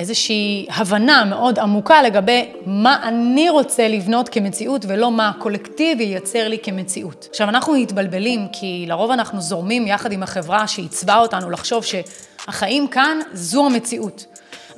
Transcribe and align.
איזושהי 0.00 0.66
הבנה 0.70 1.24
מאוד 1.24 1.58
עמוקה 1.58 2.02
לגבי 2.02 2.48
מה 2.66 3.08
אני 3.08 3.50
רוצה 3.50 3.88
לבנות 3.88 4.28
כמציאות 4.28 4.84
ולא 4.88 5.10
מה 5.10 5.28
הקולקטיב 5.28 6.00
ייצר 6.00 6.48
לי 6.48 6.58
כמציאות. 6.62 7.26
עכשיו, 7.30 7.48
אנחנו 7.48 7.72
מתבלבלים 7.72 8.46
כי 8.52 8.84
לרוב 8.88 9.10
אנחנו 9.10 9.40
זורמים 9.40 9.86
יחד 9.86 10.12
עם 10.12 10.22
החברה 10.22 10.68
שעיצבה 10.68 11.18
אותנו 11.18 11.50
לחשוב 11.50 11.84
שהחיים 11.84 12.88
כאן 12.88 13.18
זו 13.32 13.66
המציאות. 13.66 14.26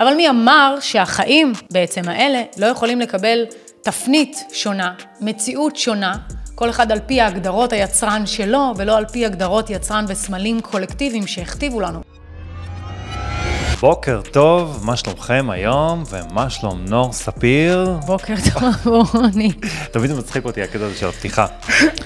אבל 0.01 0.15
מי 0.15 0.29
אמר 0.29 0.77
שהחיים 0.81 1.53
בעצם 1.71 2.03
האלה 2.09 2.43
לא 2.57 2.67
יכולים 2.67 3.01
לקבל 3.01 3.45
תפנית 3.83 4.37
שונה, 4.53 4.95
מציאות 5.21 5.77
שונה, 5.77 6.15
כל 6.55 6.71
אחד 6.71 6.93
על 6.93 6.99
פי 7.07 7.21
ההגדרות 7.21 7.73
היצרן 7.73 8.27
שלו, 8.27 8.73
ולא 8.77 8.97
על 8.97 9.07
פי 9.07 9.27
הגדרות 9.27 9.71
יצרן 9.71 10.05
וסמלים 10.09 10.61
קולקטיביים 10.61 11.27
שהכתיבו 11.27 11.81
לנו. 11.81 12.12
בוקר 13.83 14.21
טוב, 14.31 14.81
מה 14.85 14.97
שלומכם 14.97 15.51
היום, 15.51 16.03
ומה 16.11 16.51
שלום 16.51 16.85
נור 16.85 17.13
ספיר? 17.13 17.99
בוקר 18.07 18.35
טוב, 18.53 19.11
רוני. 19.15 19.53
תמיד 19.91 20.13
מצחיק 20.13 20.45
אותי 20.45 20.63
הקטע 20.63 20.85
הזה 20.85 20.97
של 20.97 21.09
הפתיחה. 21.09 21.47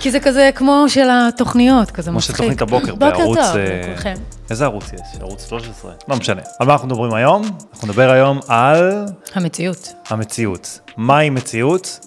כי 0.00 0.10
זה 0.10 0.20
כזה 0.20 0.50
כמו 0.54 0.84
של 0.88 1.08
התוכניות, 1.10 1.90
כזה 1.90 2.10
כמו 2.10 2.18
מצחיק. 2.18 2.36
של 2.36 2.42
תוכנית 2.42 2.62
הבוקר 2.62 2.94
בוקר 2.94 3.16
בערוץ... 3.16 3.38
טוב 3.38 3.56
אה, 3.56 3.80
לכולכם. 3.82 4.14
איזה 4.50 4.64
ערוץ 4.64 4.92
יש? 4.92 5.20
ערוץ 5.20 5.48
13? 5.48 5.92
לא 6.08 6.16
משנה. 6.16 6.42
על 6.58 6.66
מה 6.66 6.72
אנחנו 6.72 6.88
מדברים 6.88 7.14
היום? 7.14 7.42
אנחנו 7.72 7.88
נדבר 7.88 8.10
היום 8.10 8.40
על 8.48 9.06
המציאות. 9.34 9.92
המציאות. 10.08 10.80
מהי 10.96 11.30
מציאות, 11.30 12.06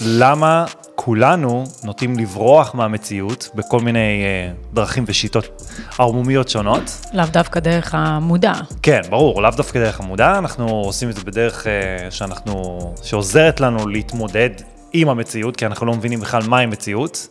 ולמה 0.00 0.64
כולנו 0.94 1.64
נוטים 1.84 2.18
לברוח 2.18 2.74
מהמציאות 2.74 3.50
בכל 3.54 3.80
מיני 3.80 4.24
אה, 4.24 4.52
דרכים 4.72 5.04
ושיטות 5.06 5.62
ערמומיות 5.98 6.48
שונות. 6.48 6.82
לאו 7.12 7.24
דווקא 7.32 7.60
דרך 7.60 7.94
המודע. 7.94 8.52
כן, 8.82 9.00
ברור, 9.10 9.42
לאו 9.42 9.50
דווקא 9.50 9.78
דרך 9.78 10.00
המודע, 10.00 10.38
אנחנו 10.38 10.68
עושים 10.68 11.10
את 11.10 11.16
זה 11.16 11.22
בדרך 11.24 11.66
אה, 11.66 12.10
שאנחנו, 12.10 12.78
שעוזרת 13.02 13.60
לנו 13.60 13.88
להתמודד 13.88 14.50
עם 14.92 15.08
המציאות, 15.08 15.56
כי 15.56 15.66
אנחנו 15.66 15.86
לא 15.86 15.94
מבינים 15.94 16.20
בכלל 16.20 16.42
מהי 16.48 16.66
מציאות, 16.66 17.28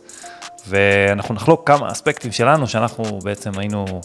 ואנחנו 0.68 1.34
נחלוק 1.34 1.66
כמה 1.66 1.92
אספקטים 1.92 2.32
שלנו 2.32 2.66
שאנחנו 2.66 3.18
בעצם 3.22 3.58
היינו 3.58 4.00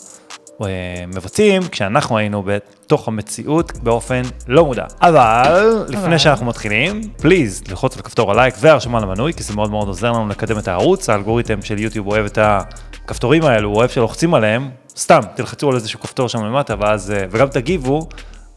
מבצעים, 1.07 1.61
כשאנחנו 1.67 2.17
היינו 2.17 2.43
בתוך 2.45 3.07
המציאות 3.07 3.71
באופן 3.83 4.21
לא 4.47 4.65
מודע. 4.65 4.85
אבל, 5.01 5.85
לפני. 5.87 6.19
שאנחנו 6.19 6.45
מתחילים, 6.45 7.01
פליז, 7.17 7.63
ללחוץ 7.67 7.97
על 7.97 8.01
כפתור 8.01 8.31
הלייק 8.31 8.55
והרשמה 8.59 8.99
למנוי, 8.99 9.33
כי 9.33 9.43
זה 9.43 9.53
מאוד 9.55 9.71
מאוד 9.71 9.87
עוזר 9.87 10.11
לנו 10.11 10.27
לקדם 10.27 10.57
את 10.57 10.67
הערוץ, 10.67 11.09
האלגוריתם 11.09 11.61
של 11.61 11.79
יוטיוב 11.79 12.07
אוהב 12.07 12.25
את 12.25 12.37
הכפתורים 12.41 13.43
האלו, 13.43 13.69
הוא 13.69 13.77
אוהב 13.77 13.89
שלוחצים 13.89 14.33
עליהם, 14.33 14.69
סתם, 14.97 15.19
תלחצו 15.35 15.69
על 15.69 15.75
איזשהו 15.75 15.99
כפתור 15.99 16.29
שם 16.29 16.45
למטה, 16.45 16.75
ואז, 16.79 17.11
אה, 17.11 17.25
וגם 17.31 17.47
תגיבו, 17.47 18.09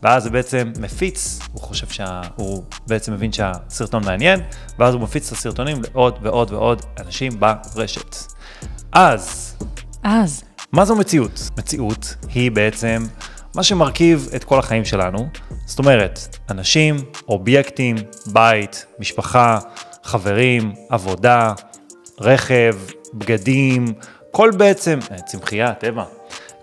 ואז 0.03 0.23
זה 0.23 0.31
בעצם 0.31 0.73
מפיץ, 0.81 1.39
הוא 1.53 1.63
חושב 1.63 1.87
שהוא 1.87 2.63
בעצם 2.87 3.13
מבין 3.13 3.33
שהסרטון 3.33 4.05
מעניין, 4.05 4.41
ואז 4.79 4.95
הוא 4.95 5.03
מפיץ 5.03 5.27
את 5.27 5.39
הסרטונים 5.39 5.83
לעוד 5.83 6.19
ועוד 6.23 6.53
ועוד 6.53 6.83
אנשים 7.01 7.33
ברשת. 7.41 8.17
אז, 8.93 9.57
אז, 10.03 10.45
מה 10.73 10.85
זו 10.85 10.97
מציאות? 10.97 11.51
מציאות 11.59 12.17
היא 12.35 12.51
בעצם 12.51 13.03
מה 13.55 13.63
שמרכיב 13.63 14.29
את 14.37 14.45
כל 14.45 14.59
החיים 14.59 14.85
שלנו. 14.85 15.29
זאת 15.67 15.79
אומרת, 15.79 16.39
אנשים, 16.51 16.97
אובייקטים, 17.29 17.97
בית, 18.27 18.87
משפחה, 18.99 19.59
חברים, 20.05 20.73
עבודה, 20.89 21.53
רכב, 22.21 22.77
בגדים, 23.15 23.85
כל 24.31 24.51
בעצם, 24.57 24.99
אה, 25.11 25.21
צמחייה, 25.21 25.75
טבע. 25.75 26.05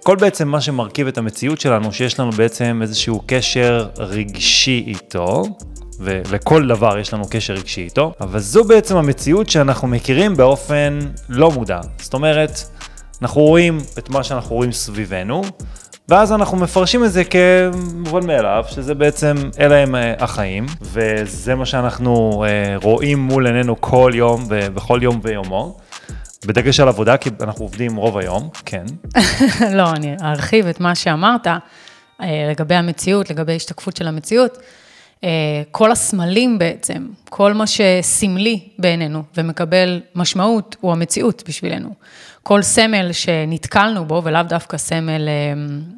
כל 0.03 0.15
בעצם 0.15 0.47
מה 0.47 0.61
שמרכיב 0.61 1.07
את 1.07 1.17
המציאות 1.17 1.61
שלנו, 1.61 1.93
שיש 1.93 2.19
לנו 2.19 2.31
בעצם 2.31 2.79
איזשהו 2.81 3.21
קשר 3.25 3.89
רגשי 3.97 4.83
איתו, 4.87 5.43
ולכל 5.99 6.67
דבר 6.67 6.97
יש 6.97 7.13
לנו 7.13 7.23
קשר 7.29 7.53
רגשי 7.53 7.81
איתו, 7.81 8.13
אבל 8.21 8.39
זו 8.39 8.63
בעצם 8.63 8.97
המציאות 8.97 9.49
שאנחנו 9.49 9.87
מכירים 9.87 10.35
באופן 10.37 10.99
לא 11.29 11.51
מודע. 11.51 11.79
זאת 12.01 12.13
אומרת, 12.13 12.59
אנחנו 13.21 13.41
רואים 13.41 13.79
את 13.97 14.09
מה 14.09 14.23
שאנחנו 14.23 14.55
רואים 14.55 14.71
סביבנו, 14.71 15.41
ואז 16.09 16.31
אנחנו 16.33 16.57
מפרשים 16.57 17.03
את 17.03 17.11
זה 17.11 17.23
כמובן 17.23 18.27
מאליו, 18.27 18.65
שזה 18.69 18.95
בעצם, 18.95 19.35
אלה 19.59 19.75
הם 19.75 19.95
אה, 19.95 20.13
החיים, 20.19 20.65
וזה 20.81 21.55
מה 21.55 21.65
שאנחנו 21.65 22.43
אה, 22.47 22.75
רואים 22.81 23.19
מול 23.19 23.47
עינינו 23.47 23.81
כל 23.81 24.11
יום 24.15 24.45
ובכל 24.49 24.99
יום 25.01 25.19
ויומו. 25.23 25.77
בדגש 26.45 26.79
על 26.79 26.87
עבודה, 26.87 27.17
כי 27.17 27.29
אנחנו 27.41 27.65
עובדים 27.65 27.95
רוב 27.95 28.17
היום, 28.17 28.49
כן. 28.65 28.85
לא, 29.77 29.91
אני 29.91 30.15
ארחיב 30.21 30.67
את 30.67 30.79
מה 30.79 30.95
שאמרת 30.95 31.47
אה, 31.47 31.57
לגבי 32.51 32.75
המציאות, 32.75 33.29
לגבי 33.29 33.55
השתקפות 33.55 33.97
של 33.97 34.07
המציאות. 34.07 34.57
אה, 35.23 35.29
כל 35.71 35.91
הסמלים 35.91 36.59
בעצם, 36.59 37.07
כל 37.29 37.53
מה 37.53 37.65
שסמלי 37.67 38.59
בעינינו 38.77 39.23
ומקבל 39.37 40.01
משמעות, 40.15 40.75
הוא 40.79 40.91
המציאות 40.91 41.43
בשבילנו. 41.47 41.89
כל 42.43 42.61
סמל 42.61 43.11
שנתקלנו 43.11 44.05
בו, 44.05 44.21
ולאו 44.23 44.43
דווקא 44.43 44.77
סמל 44.77 45.27
אה, 45.27 45.53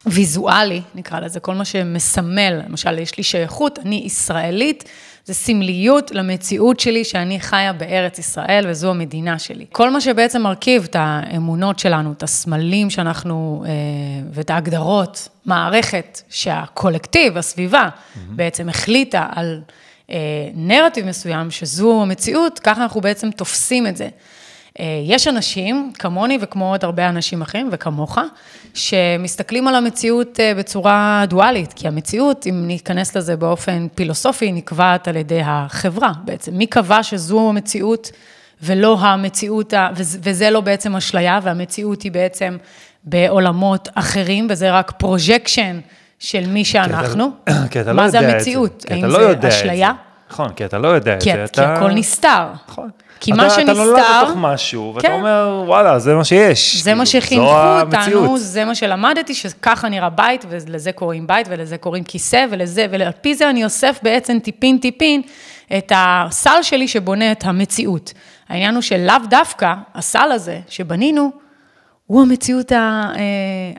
ויזואלי, 0.06 0.82
נקרא 0.96 1.20
לזה, 1.20 1.40
כל 1.40 1.56
מה 1.56 1.66
שמסמל, 1.66 2.62
למשל, 2.68 3.00
יש 3.00 3.18
לי 3.18 3.24
שייכות, 3.24 3.80
אני 3.80 4.04
ישראלית, 4.06 4.90
זה 5.26 5.34
סמליות 5.34 6.12
למציאות 6.12 6.80
שלי 6.80 7.04
שאני 7.04 7.40
חיה 7.40 7.74
בארץ 7.74 8.20
ישראל 8.20 8.66
וזו 8.70 8.90
המדינה 8.90 9.40
שלי. 9.40 9.66
כל 9.72 9.90
מה 9.90 10.02
שבעצם 10.02 10.42
מרכיב 10.42 10.84
את 10.84 10.96
האמונות 11.00 11.80
שלנו, 11.80 12.12
את 12.12 12.24
הסמלים 12.24 12.90
שאנחנו, 12.90 13.64
אה, 13.66 13.72
ואת 14.32 14.50
ההגדרות, 14.50 15.28
מערכת 15.46 16.22
שהקולקטיב, 16.30 17.38
הסביבה, 17.38 17.90
mm-hmm. 17.90 18.20
בעצם 18.30 18.70
החליטה 18.70 19.26
על 19.36 19.62
אה, 20.12 20.18
נרטיב 20.54 21.06
מסוים, 21.06 21.52
שזו 21.52 22.02
המציאות, 22.02 22.60
ככה 22.60 22.84
אנחנו 22.84 23.02
בעצם 23.02 23.32
תופסים 23.32 23.88
את 23.88 23.98
זה. 23.98 24.10
אה, 24.80 24.86
יש 25.06 25.28
אנשים, 25.28 25.92
כמוני 26.00 26.38
וכמו 26.42 26.72
עוד 26.72 26.84
הרבה 26.84 27.10
אנשים 27.10 27.42
אחרים, 27.42 27.70
וכמוך, 27.72 28.18
שמסתכלים 28.74 29.68
על 29.68 29.76
המציאות 29.76 30.40
אה, 30.40 30.54
בצורה 30.58 31.24
דואלית, 31.28 31.74
כי 31.74 31.88
המציאות, 31.88 32.48
אם 32.48 32.68
ניכנס 32.68 33.18
לזה 33.18 33.36
באופן 33.36 33.88
פילוסופי, 33.96 34.52
נקבעת 34.52 35.08
על 35.08 35.16
ידי 35.16 35.42
החברה 35.46 36.12
בעצם. 36.26 36.58
מי 36.58 36.68
קבע 36.68 37.04
שזו 37.04 37.50
המציאות 37.50 38.12
ולא 38.64 38.98
המציאות, 39.00 39.74
וזה 39.96 40.50
לא 40.50 40.62
בעצם 40.62 40.96
אשליה, 40.96 41.40
והמציאות 41.44 42.02
היא 42.02 42.12
בעצם 42.12 42.58
בעולמות 43.04 43.90
אחרים, 43.96 44.48
וזה 44.50 44.72
רק 44.72 44.92
פרוג'קשן 44.92 45.80
של 46.20 46.48
מי 46.48 46.66
שאנחנו. 46.66 47.32
כי 47.72 47.82
אתה 47.82 47.94
לא 47.94 48.04
מה 48.04 48.10
זה 48.10 48.18
יודע 48.18 48.30
את 48.30 48.34
המציאות? 48.34 48.86
האם 48.90 49.00
אתה 49.00 49.08
לא 49.08 49.20
זה 49.20 49.22
יודע 49.22 49.48
את 49.48 49.54
אשליה? 49.54 49.92
נכון, 50.32 50.50
כי 50.50 50.66
אתה 50.66 50.78
לא 50.78 50.88
יודע 50.88 51.14
את 51.14 51.24
כי, 51.24 51.32
זה, 51.32 51.38
כי 51.38 51.44
אתה... 51.44 51.74
הכל 51.74 51.92
נסתר. 51.92 52.48
נכון. 52.68 52.90
כי 53.20 53.32
מה 53.32 53.48
אתה 53.48 53.64
נולד 53.64 53.78
שנסתר... 53.78 54.24
לתוך 54.24 54.38
משהו, 54.38 54.94
ואתה 54.96 55.08
כן. 55.08 55.14
אומר, 55.14 55.64
וואלה, 55.66 56.00
זה 56.00 56.16
מה 56.16 56.24
שיש. 56.24 56.82
זה 56.84 56.94
מה 56.94 57.06
כאילו, 57.06 57.24
שחינכו 57.24 57.46
זו 57.46 57.82
אותנו. 57.82 58.38
זה 58.38 58.66
מה 58.66 58.76
שלמדתי, 58.76 59.34
שככה 59.34 59.90
נראה 59.90 60.10
בית, 60.10 60.46
ולזה 60.50 60.92
קוראים 60.92 61.28
בית, 61.28 61.48
ולזה 61.50 61.78
קוראים 61.78 62.04
כיסא, 62.04 62.46
ולזה, 62.50 62.86
ועל 62.92 63.12
פי 63.22 63.36
זה 63.36 63.50
אני 63.50 63.64
אוסף 63.64 64.00
בעצם 64.04 64.40
טיפין 64.40 64.78
טיפין 64.78 65.22
את 65.78 65.92
הסל 65.96 66.62
שלי 66.62 66.88
שבונה 66.88 67.32
את 67.32 67.46
המציאות. 67.46 68.14
העניין 68.50 68.74
הוא 68.74 68.82
שלאו 68.82 69.16
דווקא 69.30 69.74
הסל 69.96 70.32
הזה 70.32 70.60
שבנינו, 70.70 71.32
הוא 72.12 72.22
המציאות 72.22 72.72
ה, 72.72 73.12
אה, 73.16 73.22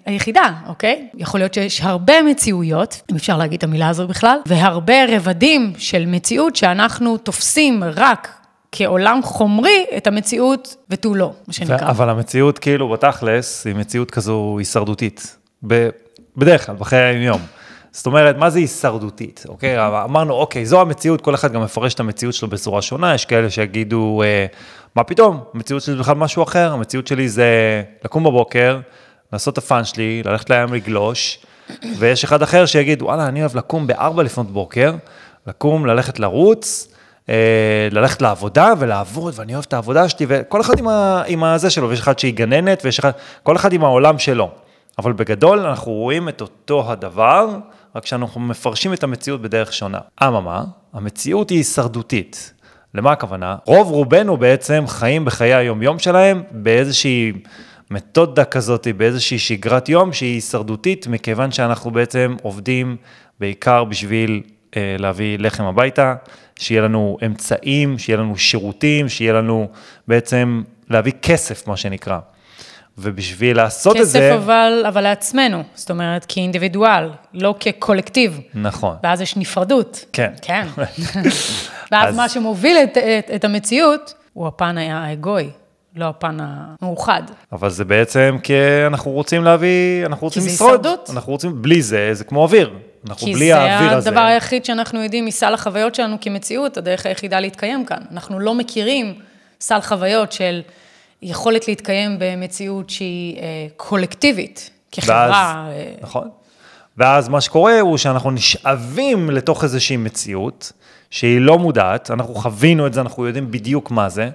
היחידה, 0.07 0.53
אוקיי? 0.67 1.09
יכול 1.15 1.41
להיות 1.41 1.55
שיש 1.55 1.81
הרבה 1.81 2.23
מציאויות, 2.23 3.03
אם 3.11 3.17
אפשר 3.17 3.37
להגיד 3.37 3.59
את 3.59 3.65
המילה 3.65 3.89
הזו 3.89 4.09
בכלל, 4.09 4.39
והרבה 4.47 4.95
רבדים 5.17 5.73
של 5.79 6.07
מציאות 6.07 6.57
שאנחנו 6.57 7.17
תופסים 7.17 7.83
רק 7.97 8.29
כעולם 8.73 9.21
חומרי 9.23 9.85
את 9.97 10.07
המציאות 10.07 10.77
ותו 10.91 11.15
לא, 11.15 11.33
מה 11.47 11.53
שנקרא. 11.53 11.89
אבל 11.89 12.11
המציאות, 12.11 12.59
כאילו, 12.59 12.89
בתכלס, 12.89 13.67
היא 13.67 13.75
מציאות 13.75 14.11
כזו 14.11 14.57
הישרדותית. 14.59 15.37
ב- 15.67 15.89
בדרך 16.37 16.67
כלל, 16.67 16.75
בחיי 16.75 16.99
היום-יום. 16.99 17.41
זאת 17.93 18.07
אומרת, 18.07 18.37
מה 18.37 18.51
זה 18.51 18.59
הישרדותית, 18.59 19.45
אוקיי? 19.49 19.87
אמרנו, 19.87 20.35
אוקיי, 20.35 20.67
זו 20.67 20.81
המציאות, 20.81 21.21
כל 21.21 21.35
אחד 21.35 21.53
גם 21.53 21.63
מפרש 21.63 21.95
את 21.95 22.01
המציאות 22.01 22.35
שלו 22.35 22.49
בצורה 22.49 22.83
שונה, 22.83 23.15
יש 23.15 23.25
כאלה 23.25 23.51
שיגידו, 23.51 24.23
אה, 24.23 24.47
מה 24.97 25.05
פתאום, 25.05 25.41
המציאות 25.55 25.83
שלי 25.83 25.95
זה 25.95 26.01
בכלל 26.01 26.15
משהו 26.15 26.43
אחר, 26.43 26.73
המציאות 26.73 27.07
שלי 27.07 27.29
זה 27.29 27.83
לקום 28.05 28.25
בבוקר, 28.25 28.81
לעשות 29.33 29.53
את 29.53 29.59
הפאן 29.59 29.85
שלי, 29.85 30.23
ללכת 30.25 30.51
לים 30.51 30.75
לגלוש, 30.75 31.39
ויש 31.99 32.25
אחד 32.25 32.43
אחר 32.43 32.67
שיגיד, 32.67 33.03
וואלה, 33.03 33.29
אני 33.29 33.41
אוהב 33.41 33.57
לקום 33.57 33.87
בארבע 33.87 34.23
לפנות 34.23 34.51
בוקר, 34.51 34.95
לקום, 35.47 35.87
ללכת 35.87 36.19
לרוץ, 36.19 36.89
אה, 37.29 37.89
ללכת 37.91 38.23
לעבודה 38.23 38.73
ולעבוד, 38.79 39.35
ואני 39.37 39.55
אוהב 39.55 39.65
את 39.69 39.73
העבודה 39.73 40.09
שלי, 40.09 40.27
וכל 40.29 40.61
אחד 40.61 40.79
עם, 40.79 40.89
ה, 40.89 41.23
עם 41.27 41.45
הזה 41.45 41.71
שלו, 41.71 41.89
ויש 41.89 42.01
אחד 42.01 42.19
שהיא 42.19 42.35
גננת, 42.35 42.83
ויש 42.85 42.99
אחד, 42.99 43.11
כל 43.43 43.57
אחד 43.57 43.73
עם 43.73 43.85
העולם 43.85 44.19
שלו. 44.19 44.51
אבל 44.99 45.13
בגדול 45.13 45.59
אנחנו 45.59 45.93
רואים 45.93 46.29
את 46.29 46.41
אותו 46.41 46.93
הדבר, 46.93 47.49
רק 47.97 48.07
שאנחנו 48.07 48.41
מפרשים 48.41 48.93
את 48.93 49.03
המציאות 49.03 49.43
בדרך 49.43 49.73
שונה. 49.73 49.99
אממה, 50.23 50.65
המציאות 50.93 51.51
היא 51.51 51.59
הישרדותית. 51.59 52.53
למה 52.95 53.13
הכוונה? 53.13 53.57
רוב 53.65 53.91
רובנו 53.91 54.37
בעצם 54.37 54.85
חיים 54.87 55.25
בחיי 55.25 55.55
היומיום 55.55 55.99
שלהם 55.99 56.43
באיזושהי 56.51 57.33
מתודה 57.91 58.45
כזאת, 58.45 58.89
באיזושהי 58.97 59.39
שגרת 59.39 59.89
יום 59.89 60.13
שהיא 60.13 60.35
הישרדותית, 60.35 61.07
מכיוון 61.07 61.53
שאנחנו 61.53 61.91
בעצם 61.91 62.37
עובדים 62.43 62.97
בעיקר 63.41 63.85
בשביל 63.85 64.43
אה, 64.77 64.97
להביא 64.99 65.39
לחם 65.39 65.65
הביתה, 65.65 66.15
שיהיה 66.59 66.83
לנו 66.83 67.19
אמצעים, 67.27 67.99
שיהיה 67.99 68.19
לנו 68.19 68.37
שירותים, 68.37 69.09
שיהיה 69.09 69.33
לנו 69.33 69.69
בעצם 70.09 70.63
להביא 70.91 71.13
כסף, 71.23 71.69
מה 71.69 71.77
שנקרא. 71.77 72.19
ובשביל 72.99 73.57
לעשות 73.57 73.97
את 73.97 74.07
זה... 74.09 74.19
כסף 74.19 74.43
אבל, 74.45 74.85
אבל 74.89 75.01
לעצמנו, 75.01 75.63
זאת 75.75 75.91
אומרת, 75.91 76.27
כאינדיבידואל, 76.29 77.11
לא 77.35 77.55
כקולקטיב. 77.61 78.41
נכון. 78.55 78.97
ואז 79.03 79.21
יש 79.21 79.37
נפרדות. 79.37 80.05
כן. 80.13 80.33
כן. 80.43 80.67
ואז 81.93 82.09
אז- 82.09 82.17
מה 82.17 82.29
שמוביל 82.29 82.77
את, 82.77 82.99
את, 82.99 83.31
את 83.35 83.45
המציאות, 83.45 84.15
הוא 84.33 84.47
הפן 84.47 84.79
האגואי, 84.79 85.51
לא 85.97 86.05
הפן 86.05 86.37
המאוחד. 86.41 87.23
אבל 87.53 87.71
זה 87.71 87.85
בעצם 87.85 88.37
כי 88.43 88.55
אנחנו 88.87 89.11
רוצים 89.11 89.45
להביא, 89.45 90.07
אנחנו 90.07 90.27
רוצים 90.27 90.43
זה 90.43 90.49
לשרוד. 90.49 90.71
הישרדות. 90.87 91.11
אנחנו 91.13 91.33
רוצים, 91.33 91.63
בלי 91.63 91.83
זה, 91.83 92.11
זה 92.13 92.25
כמו 92.25 92.43
אוויר. 92.43 92.71
אנחנו 93.09 93.27
כי 93.27 93.35
בלי 93.35 93.47
זה 93.49 93.57
האוויר 93.57 93.97
הזה. 93.97 94.09
הדבר 94.11 94.21
היחיד 94.21 94.65
שאנחנו 94.65 95.03
יודעים 95.03 95.25
מסל 95.27 95.55
החוויות 95.55 95.95
שלנו 95.95 96.17
כמציאות, 96.21 96.77
הדרך 96.77 97.07
היחידה 97.07 97.41
להתקיים 97.41 97.85
כאן. 97.85 97.99
אנחנו 98.13 98.39
לא 98.41 98.55
מכירים 98.55 99.15
סל 99.61 99.81
חוויות 99.81 100.33
של 100.33 100.61
יכולת 101.23 101.69
להתקיים 101.69 102.17
במציאות 102.19 102.91
שהיא 102.91 103.37
אה, 103.37 103.67
קולקטיבית, 103.77 104.71
כחברה. 104.93 105.29
ואז, 105.31 105.73
אה, 105.73 105.95
נכון. 106.01 106.29
ואז 106.99 107.29
מה 107.29 107.41
שקורה 107.41 107.81
הוא 107.81 107.97
שאנחנו 107.97 108.31
נשאבים 108.31 109.31
לתוך 109.31 109.65
איזושהי 109.65 109.97
מציאות 109.97 110.73
שהיא 111.11 111.41
לא 111.41 111.59
מודעת, 111.59 112.11
אנחנו 112.11 112.35
חווינו 112.35 112.87
את 112.87 112.95
זה, 112.95 113.01
אנחנו 113.01 113.27
יודעים 113.27 113.51
בדיוק 113.51 113.91
מה 113.91 114.09
זה, 114.09 114.31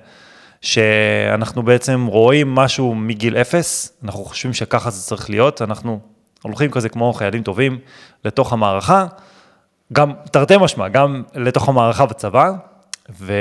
שאנחנו 0.62 1.64
בעצם 1.64 2.06
רואים 2.06 2.56
משהו 2.56 2.96
מגיל 2.96 3.38
אפס, 3.38 3.98
אנחנו 4.04 4.26
חושבים 4.26 4.54
שככה 4.54 4.90
זה 4.90 5.02
צריך 5.02 5.30
להיות, 5.30 5.62
אנחנו 5.62 6.00
הולכים 6.44 6.72
כזה 6.72 6.90
כמו 6.90 7.14
חיילים 7.14 7.44
טובים 7.44 7.80
לתוך 8.26 8.54
המערכה, 8.54 9.06
גם 9.94 10.14
תרתי 10.32 10.58
משמע, 10.58 10.88
גם 10.88 11.24
לתוך 11.36 11.70
המערכה 11.70 12.06
בצבא, 12.06 12.52
ו, 13.10 13.34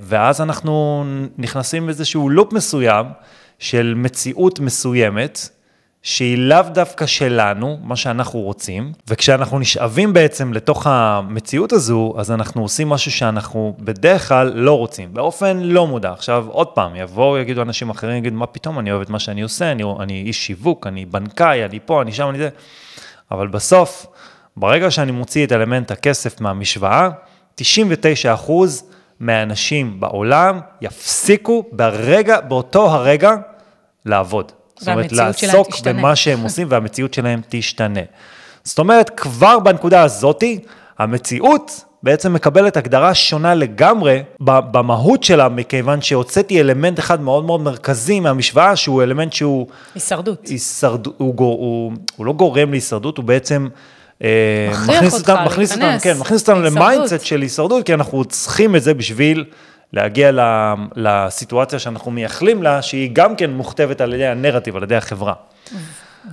ואז 0.00 0.40
אנחנו 0.40 1.04
נכנסים 1.38 1.86
באיזשהו 1.86 2.28
לופ 2.28 2.52
מסוים 2.52 3.06
של 3.58 3.94
מציאות 3.96 4.60
מסוימת, 4.60 5.48
שהיא 6.02 6.38
לאו 6.38 6.62
דווקא 6.72 7.06
שלנו, 7.06 7.78
מה 7.82 7.96
שאנחנו 7.96 8.40
רוצים, 8.40 8.92
וכשאנחנו 9.08 9.58
נשאבים 9.58 10.12
בעצם 10.12 10.52
לתוך 10.52 10.86
המציאות 10.86 11.72
הזו, 11.72 12.14
אז 12.18 12.30
אנחנו 12.30 12.62
עושים 12.62 12.88
משהו 12.88 13.10
שאנחנו 13.10 13.76
בדרך 13.78 14.28
כלל 14.28 14.52
לא 14.54 14.78
רוצים, 14.78 15.14
באופן 15.14 15.58
לא 15.58 15.86
מודע. 15.86 16.12
עכשיו, 16.12 16.46
עוד 16.48 16.66
פעם, 16.66 16.96
יבואו, 16.96 17.38
יגידו 17.38 17.62
אנשים 17.62 17.90
אחרים, 17.90 18.16
יגידו, 18.16 18.36
מה 18.36 18.46
פתאום, 18.46 18.78
אני 18.78 18.90
אוהב 18.90 19.02
את 19.02 19.10
מה 19.10 19.18
שאני 19.18 19.42
עושה, 19.42 19.72
אני, 19.72 19.82
אני 20.00 20.22
איש 20.22 20.46
שיווק, 20.46 20.86
אני 20.86 21.06
בנקאי, 21.06 21.64
אני 21.64 21.78
פה, 21.84 22.02
אני 22.02 22.12
שם, 22.12 22.28
אני 22.28 22.38
זה. 22.38 22.48
אבל 23.30 23.48
בסוף, 23.48 24.06
ברגע 24.56 24.90
שאני 24.90 25.12
מוציא 25.12 25.46
את 25.46 25.52
אלמנט 25.52 25.90
הכסף 25.90 26.40
מהמשוואה, 26.40 27.08
99 27.54 28.34
אחוז 28.34 28.84
מהאנשים 29.20 30.00
בעולם 30.00 30.60
יפסיקו 30.80 31.64
ברגע, 31.72 32.40
באותו 32.40 32.90
הרגע, 32.90 33.34
לעבוד. 34.04 34.52
זאת 34.78 34.88
אומרת, 34.88 35.12
לעסוק. 35.12 35.68
במה 35.84 36.16
שהם 36.16 36.40
עושים 36.46 36.66
והמציאות 36.70 37.14
שלהם 37.14 37.40
תשתנה. 37.48 38.00
זאת 38.64 38.78
אומרת, 38.78 39.10
כבר 39.10 39.58
בנקודה 39.58 40.02
הזאתי, 40.02 40.58
המציאות 40.98 41.84
בעצם 42.02 42.32
מקבלת 42.32 42.76
הגדרה 42.76 43.14
שונה 43.14 43.54
לגמרי 43.54 44.22
במהות 44.40 45.24
שלה, 45.24 45.48
מכיוון 45.48 46.02
שהוצאתי 46.02 46.60
אלמנט 46.60 46.98
אחד 46.98 47.20
מאוד 47.20 47.44
מאוד 47.44 47.60
מרכזי 47.60 48.20
מהמשוואה, 48.20 48.76
שהוא 48.76 49.02
אלמנט 49.02 49.32
שהוא 49.32 49.66
הישרדות. 49.94 50.46
הישרד... 50.46 51.06
הוא, 51.16 51.34
גור... 51.34 51.58
הוא, 51.58 51.92
הוא 52.16 52.26
לא 52.26 52.32
גורם 52.32 52.70
להישרדות, 52.70 53.16
הוא 53.16 53.24
בעצם... 53.24 53.68
אה, 54.24 54.70
מכניס 54.72 55.14
אותנו, 55.14 55.44
מכניס 55.44 55.76
להיכנס 55.76 56.02
כן, 56.02 56.18
מכניס 56.18 56.48
להישרדות. 56.48 56.72
ל 56.72 56.79
mindset 56.79 57.24
של 57.24 57.40
הישרדות, 57.40 57.86
כי 57.86 57.94
אנחנו 57.94 58.24
צריכים 58.24 58.76
את 58.76 58.82
זה 58.82 58.94
בשביל 58.94 59.44
להגיע 59.92 60.30
לסיטואציה 60.96 61.78
שאנחנו 61.78 62.10
מייחלים 62.10 62.62
לה, 62.62 62.82
שהיא 62.82 63.10
גם 63.12 63.36
כן 63.36 63.50
מוכתבת 63.50 64.00
על 64.00 64.14
ידי 64.14 64.26
הנרטיב, 64.26 64.76
על 64.76 64.82
ידי 64.82 64.96
החברה. 64.96 65.34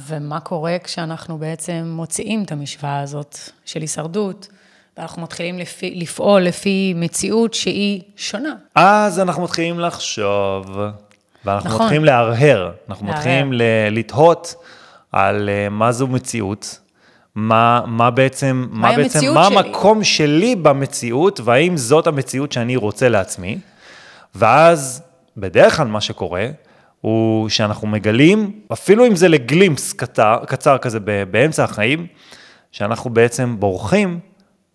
ומה 0.07 0.39
קורה 0.39 0.77
כשאנחנו 0.83 1.37
בעצם 1.37 1.83
מוציאים 1.85 2.43
את 2.43 2.51
המשוואה 2.51 2.99
הזאת 2.99 3.37
של 3.65 3.81
הישרדות, 3.81 4.47
ואנחנו 4.97 5.21
מתחילים 5.21 5.59
לפי, 5.59 5.95
לפעול 5.95 6.41
לפי 6.41 6.93
מציאות 6.95 7.53
שהיא 7.53 8.01
שונה. 8.17 8.53
אז 8.75 9.19
אנחנו 9.19 9.43
מתחילים 9.43 9.79
לחשוב, 9.79 10.77
ואנחנו 11.45 11.69
נכון. 11.69 11.81
מתחילים 11.81 12.05
להרהר, 12.05 12.71
אנחנו 12.89 13.05
להרהר. 13.07 13.19
מתחילים 13.19 13.51
לתהות 13.91 14.55
על 15.11 15.49
אה, 15.49 15.69
מה 15.69 15.91
זו 15.91 16.07
מציאות, 16.07 16.79
מה, 17.35 17.81
מה 17.85 18.11
בעצם, 18.11 18.67
מה 18.71 18.87
מהי 18.87 18.95
בעצם, 18.95 19.33
מה 19.33 19.45
שלי? 19.45 19.57
המקום 19.57 20.03
שלי 20.03 20.55
במציאות, 20.55 21.39
והאם 21.43 21.77
זאת 21.77 22.07
המציאות 22.07 22.51
שאני 22.51 22.75
רוצה 22.75 23.09
לעצמי. 23.09 23.59
ואז 24.35 25.01
בדרך 25.37 25.77
כלל 25.77 25.87
מה 25.87 26.01
שקורה, 26.01 26.47
הוא 27.01 27.49
שאנחנו 27.49 27.87
מגלים, 27.87 28.59
אפילו 28.73 29.07
אם 29.07 29.15
זה 29.15 29.27
לגלימפס 29.27 29.93
קצר, 29.93 30.37
קצר 30.47 30.77
כזה 30.77 30.99
באמצע 31.31 31.63
החיים, 31.63 32.07
שאנחנו 32.71 33.09
בעצם 33.09 33.55
בורחים 33.59 34.19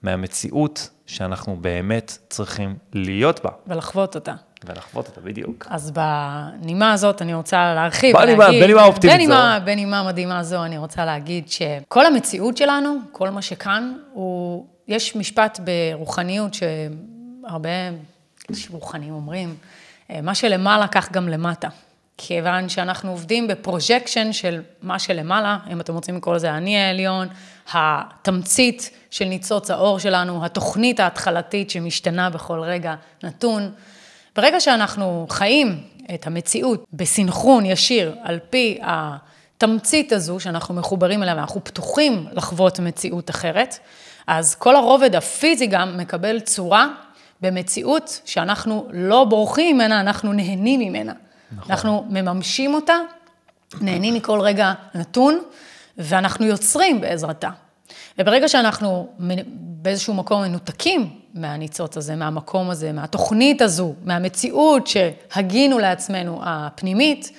מהמציאות 0.03 0.91
שאנחנו 1.07 1.57
באמת 1.61 2.19
צריכים 2.29 2.75
להיות 2.93 3.45
בה, 3.45 3.51
ולחוות 3.67 4.15
אותה. 4.15 4.35
ולחוות 4.65 5.07
אותה 5.09 5.21
בדיוק. 5.21 5.67
אז 5.71 5.91
בנימה 5.91 6.93
הזאת 6.93 7.23
אני 7.23 7.35
רוצה 7.35 7.75
להרחיב 7.75 8.17
בנימה- 8.17 8.35
ולהגיד... 8.45 8.63
בנימה 8.63 8.85
אופטימית 8.85 9.17
בנימה, 9.17 9.59
בנימה 9.65 10.03
מדהימה 10.03 10.43
זו 10.43 10.65
אני 10.65 10.79
רוצה 10.79 11.05
להגיד 11.05 11.49
שכל 11.49 12.07
המציאות 12.07 12.57
שלנו, 12.57 12.99
כל 13.13 13.31
מה 13.31 13.43
שכאן, 13.43 13.93
הוא... 14.13 14.67
יש 14.89 15.17
משפט 15.17 15.61
ברוחניות 15.65 16.55
שהרבה 16.55 17.69
רוחנים 18.71 19.15
אומרים, 19.15 19.55
אה, 20.11 20.21
מה 20.23 20.35
שלמעלה 20.35 20.89
כך 20.89 21.13
גם 21.13 21.29
למטה. 21.29 21.69
כיוון 22.23 22.69
שאנחנו 22.69 23.11
עובדים 23.11 23.49
ב 23.49 23.56
projection 23.56 24.33
של 24.33 24.63
מה 24.83 24.99
שלמעלה, 24.99 25.59
אם 25.73 25.81
אתם 25.81 25.95
רוצים 25.95 26.17
לקרוא 26.17 26.35
לזה 26.35 26.53
האני 26.53 26.79
העליון, 26.79 27.29
התמצית 27.73 28.91
של 29.11 29.25
ניצוץ 29.25 29.71
האור 29.71 29.99
שלנו, 29.99 30.45
התוכנית 30.45 31.01
ההתחלתית 31.01 31.71
שמשתנה 31.71 32.31
בכל 32.31 32.61
רגע 32.61 32.95
נתון. 33.23 33.71
ברגע 34.37 34.61
שאנחנו 34.61 35.27
חיים 35.31 35.81
את 36.15 36.27
המציאות 36.27 36.85
בסינכרון 36.93 37.67
ישיר 37.67 38.15
על 38.23 38.39
פי 38.51 38.79
התמצית 38.83 40.13
הזו 40.13 40.41
שאנחנו 40.41 40.75
מחוברים 40.75 41.23
אליה 41.23 41.35
ואנחנו 41.35 41.65
פתוחים 41.65 42.27
לחוות 42.33 42.81
מציאות 42.81 43.31
אחרת, 43.31 43.79
אז 44.27 44.55
כל 44.55 44.77
הרובד 44.77 45.15
הפיזי 45.15 45.67
גם 45.67 45.99
מקבל 45.99 46.41
צורה 46.41 46.89
במציאות 47.41 48.21
שאנחנו 48.25 48.89
לא 48.93 49.25
בורחים 49.25 49.77
ממנה, 49.77 50.01
אנחנו 50.01 50.33
נהנים 50.33 50.81
ממנה. 50.81 51.13
נכון. 51.53 51.73
אנחנו 51.73 52.07
מממשים 52.09 52.75
אותה, 52.75 52.95
נהנים 53.81 54.15
מכל 54.15 54.41
רגע 54.41 54.73
נתון, 54.95 55.41
ואנחנו 55.99 56.47
יוצרים 56.47 57.01
בעזרתה. 57.01 57.51
וברגע 58.19 58.49
שאנחנו 58.49 59.09
באיזשהו 59.83 60.15
מקום 60.15 60.43
מנותקים 60.43 61.09
מהניצוץ 61.35 61.97
הזה, 61.97 62.17
מהמקום 62.17 62.71
הזה, 62.71 62.93
מהתוכנית 62.93 63.63
הזו, 63.63 63.95
מהמציאות 64.05 64.87
שהגינו 64.87 65.79
לעצמנו 65.79 66.41
הפנימית, 66.43 67.33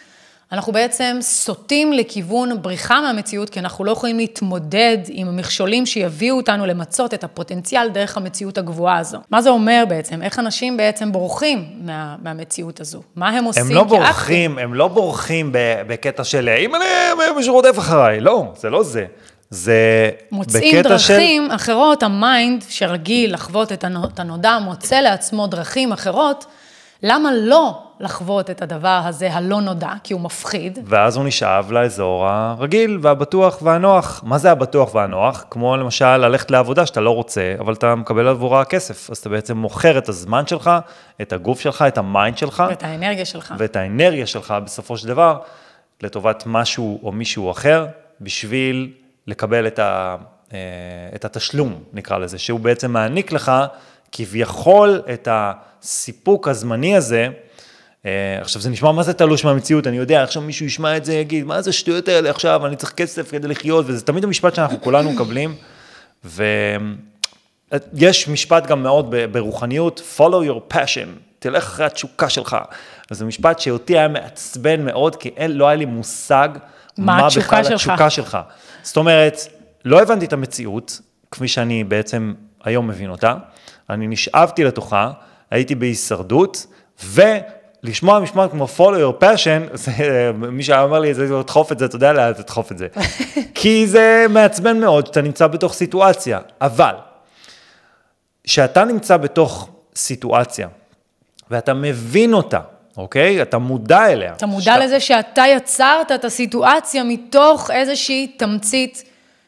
אנחנו 0.51 0.73
בעצם 0.73 1.17
סוטים 1.21 1.93
לכיוון 1.93 2.61
בריחה 2.61 3.01
מהמציאות, 3.01 3.49
כי 3.49 3.59
אנחנו 3.59 3.85
לא 3.85 3.91
יכולים 3.91 4.17
להתמודד 4.17 4.97
עם 5.07 5.27
המכשולים 5.27 5.85
שיביאו 5.85 6.37
אותנו 6.37 6.65
למצות 6.65 7.13
את 7.13 7.23
הפוטנציאל 7.23 7.89
דרך 7.89 8.17
המציאות 8.17 8.57
הגבוהה 8.57 8.97
הזו. 8.97 9.17
מה 9.29 9.41
זה 9.41 9.49
אומר 9.49 9.83
בעצם? 9.87 10.21
איך 10.21 10.39
אנשים 10.39 10.77
בעצם 10.77 11.11
בורחים 11.11 11.65
מה, 11.81 12.15
מהמציאות 12.23 12.79
הזו? 12.79 13.01
מה 13.15 13.29
הם 13.29 13.43
עושים 13.43 13.65
הם 13.65 13.71
לא? 13.71 13.83
בורחים, 13.83 14.57
הם 14.57 14.73
לא 14.73 14.87
בורחים 14.87 15.49
בקטע 15.87 16.23
של 16.23 16.49
אם 16.59 16.75
אני, 16.75 16.85
מישהו 17.35 17.53
רודף 17.53 17.79
אחריי, 17.79 18.19
לא, 18.19 18.53
זה 18.55 18.69
לא 18.69 18.83
זה. 18.83 19.05
זה 19.51 20.09
מוצאים 20.31 20.79
בקטע 20.79 20.99
של... 20.99 21.13
דרכים 21.13 21.51
אחרות, 21.51 22.03
ה 22.03 22.15
mind 22.15 22.63
שרגיל 22.69 23.33
לחוות 23.33 23.71
את 23.71 24.19
הנודע, 24.19 24.57
מוצא 24.61 24.95
לעצמו 24.95 25.47
דרכים 25.47 25.91
אחרות, 25.91 26.45
למה 27.03 27.29
לא 27.33 27.83
לחוות 27.99 28.49
את 28.49 28.61
הדבר 28.61 29.01
הזה 29.05 29.33
הלא 29.33 29.61
נודע, 29.61 29.89
כי 30.03 30.13
הוא 30.13 30.21
מפחיד, 30.21 30.79
ואז 30.85 31.17
הוא 31.17 31.25
נשאב 31.25 31.71
לאזור 31.71 32.27
הרגיל 32.27 32.99
והבטוח 33.01 33.61
והנוח. 33.61 34.21
מה 34.25 34.37
זה 34.37 34.51
הבטוח 34.51 34.95
והנוח? 34.95 35.45
כמו 35.49 35.77
למשל 35.77 36.17
ללכת 36.17 36.51
לעבודה 36.51 36.85
שאתה 36.85 37.01
לא 37.01 37.09
רוצה, 37.09 37.55
אבל 37.59 37.73
אתה 37.73 37.95
מקבל 37.95 38.27
עבורה 38.27 38.65
כסף. 38.65 39.09
אז 39.09 39.17
אתה 39.17 39.29
בעצם 39.29 39.57
מוכר 39.57 39.97
את 39.97 40.09
הזמן 40.09 40.47
שלך, 40.47 40.71
את 41.21 41.33
הגוף 41.33 41.59
שלך, 41.59 41.81
את 41.87 41.97
ה 41.97 42.05
mind 42.05 42.37
שלך, 42.37 42.63
ואת 42.69 42.83
האנרגיה 42.83 43.25
שלך. 43.25 43.53
ואת 43.57 43.75
האנרגיה 43.75 44.27
שלך 44.27 44.53
בסופו 44.65 44.97
של 44.97 45.07
דבר, 45.07 45.37
לטובת 46.03 46.43
משהו 46.45 46.99
או 47.03 47.11
מישהו 47.11 47.51
אחר, 47.51 47.87
בשביל 48.21 48.91
לקבל 49.27 49.67
את, 49.67 49.79
ה, 49.79 50.15
אה, 50.53 50.57
את 51.15 51.25
התשלום, 51.25 51.83
נקרא 51.93 52.17
לזה, 52.17 52.37
שהוא 52.37 52.59
בעצם 52.59 52.91
מעניק 52.91 53.31
לך 53.31 53.51
כביכול 54.11 55.01
את 55.13 55.27
הסיפוק 55.31 56.47
הזמני 56.47 56.95
הזה. 56.95 57.27
אה, 58.05 58.37
עכשיו, 58.41 58.61
זה 58.61 58.69
נשמע 58.69 58.91
מה 58.91 59.03
זה 59.03 59.13
תלוש 59.13 59.45
מהמציאות, 59.45 59.87
אני 59.87 59.97
יודע, 59.97 60.23
עכשיו 60.23 60.41
מישהו 60.41 60.65
ישמע 60.65 60.97
את 60.97 61.05
זה, 61.05 61.13
יגיד, 61.13 61.45
מה 61.45 61.61
זה 61.61 61.69
השטויות 61.69 62.07
האלה 62.07 62.29
עכשיו, 62.29 62.65
אני 62.65 62.75
צריך 62.75 62.91
כסף 62.91 63.31
כדי 63.31 63.47
לחיות, 63.47 63.85
וזה 63.87 64.05
תמיד 64.05 64.23
המשפט 64.23 64.55
שאנחנו 64.55 64.81
כולנו 64.81 65.11
מקבלים, 65.13 65.55
ויש 66.23 68.27
משפט 68.27 68.67
גם 68.67 68.83
מאוד 68.83 69.15
ברוחניות, 69.31 70.01
follow 70.17 70.49
your 70.49 70.73
passion, 70.73 71.07
תלך 71.39 71.63
אחרי 71.63 71.85
התשוקה 71.85 72.29
שלך. 72.29 72.57
וזה 73.11 73.25
משפט 73.25 73.59
שאותי 73.59 73.97
היה 73.97 74.07
מעצבן 74.07 74.85
מאוד, 74.85 75.15
כי 75.15 75.29
אין, 75.37 75.51
לא 75.51 75.67
היה 75.67 75.75
לי 75.75 75.85
מושג 75.85 76.49
מה, 76.97 77.17
מה 77.17 77.27
בכלל 77.37 77.63
שלך? 77.63 77.73
התשוקה 77.73 78.09
שלך. 78.09 78.37
זאת 78.83 78.97
אומרת, 78.97 79.39
לא 79.85 80.01
הבנתי 80.01 80.25
את 80.25 80.33
המציאות, 80.33 81.01
כפי 81.31 81.47
שאני 81.47 81.83
בעצם 81.83 82.33
היום 82.63 82.87
מבין 82.87 83.09
אותה, 83.09 83.35
אני 83.89 84.07
נשאבתי 84.07 84.63
לתוכה, 84.63 85.11
הייתי 85.51 85.75
בהישרדות, 85.75 86.67
ולשמוע 87.03 88.19
משמעת 88.19 88.51
כמו 88.51 88.67
follow 88.77 88.79
your 88.79 89.23
passion, 89.23 89.75
זה, 89.83 90.31
מי 90.35 90.63
שהיה 90.63 90.81
אומר 90.81 90.99
לי, 90.99 91.13
זה 91.13 91.27
תדחוף 91.43 91.71
את 91.71 91.79
זה, 91.79 91.85
אתה 91.85 91.95
יודע 91.95 92.13
לאן 92.13 92.33
תדחוף 92.33 92.71
את 92.71 92.77
זה. 92.77 92.87
כי 93.55 93.87
זה 93.87 94.25
מעצבן 94.29 94.79
מאוד 94.79 95.05
שאתה 95.05 95.21
נמצא 95.21 95.47
בתוך 95.47 95.73
סיטואציה, 95.73 96.39
אבל, 96.61 96.95
כשאתה 98.43 98.85
נמצא 98.85 99.17
בתוך 99.17 99.69
סיטואציה, 99.95 100.67
ואתה 101.51 101.73
מבין 101.73 102.33
אותה, 102.33 102.59
אוקיי? 102.97 103.41
אתה 103.41 103.57
מודע 103.57 104.11
אליה. 104.11 104.33
אתה 104.33 104.45
מודע 104.45 104.63
שאתה... 104.63 104.77
לזה 104.77 104.99
שאתה 104.99 105.43
יצרת 105.55 106.11
את 106.11 106.25
הסיטואציה 106.25 107.03
מתוך 107.03 107.71
איזושהי 107.71 108.27
תמצית 108.27 109.03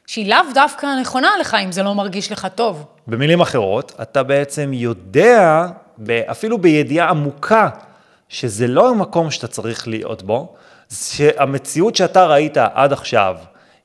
שהיא 0.08 0.30
לאו 0.30 0.54
דווקא 0.54 0.88
נכונה 1.02 1.30
לך, 1.40 1.58
אם 1.64 1.72
זה 1.72 1.84
לא 1.84 1.96
מרגיש 1.96 2.32
לך 2.32 2.48
טוב. 2.56 2.86
במילים 3.08 3.42
אחרות, 3.42 3.92
אתה 4.02 4.24
בעצם 4.24 4.72
יודע, 4.74 5.68
אפילו 6.32 6.58
בידיעה 6.58 7.10
עמוקה, 7.10 7.70
שזה 8.30 8.68
לא 8.68 8.90
המקום 8.90 9.32
שאתה 9.32 9.48
צריך 9.48 9.88
להיות 9.88 10.24
בו, 10.24 10.56
שהמציאות 10.94 11.96
שאתה 11.96 12.26
ראית 12.26 12.58
עד 12.58 12.94
עכשיו, 12.94 13.38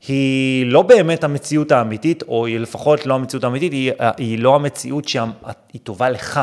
היא 0.08 0.66
לא 0.66 0.82
באמת 0.82 1.24
המציאות 1.24 1.72
האמיתית, 1.72 2.22
או 2.28 2.46
היא 2.46 2.58
לפחות 2.58 3.06
לא 3.06 3.14
המציאות 3.14 3.44
האמיתית, 3.44 3.72
היא, 3.72 3.92
היא 4.16 4.38
לא 4.38 4.54
המציאות 4.54 5.08
שהיא 5.08 5.80
טובה 5.82 6.10
לך. 6.10 6.40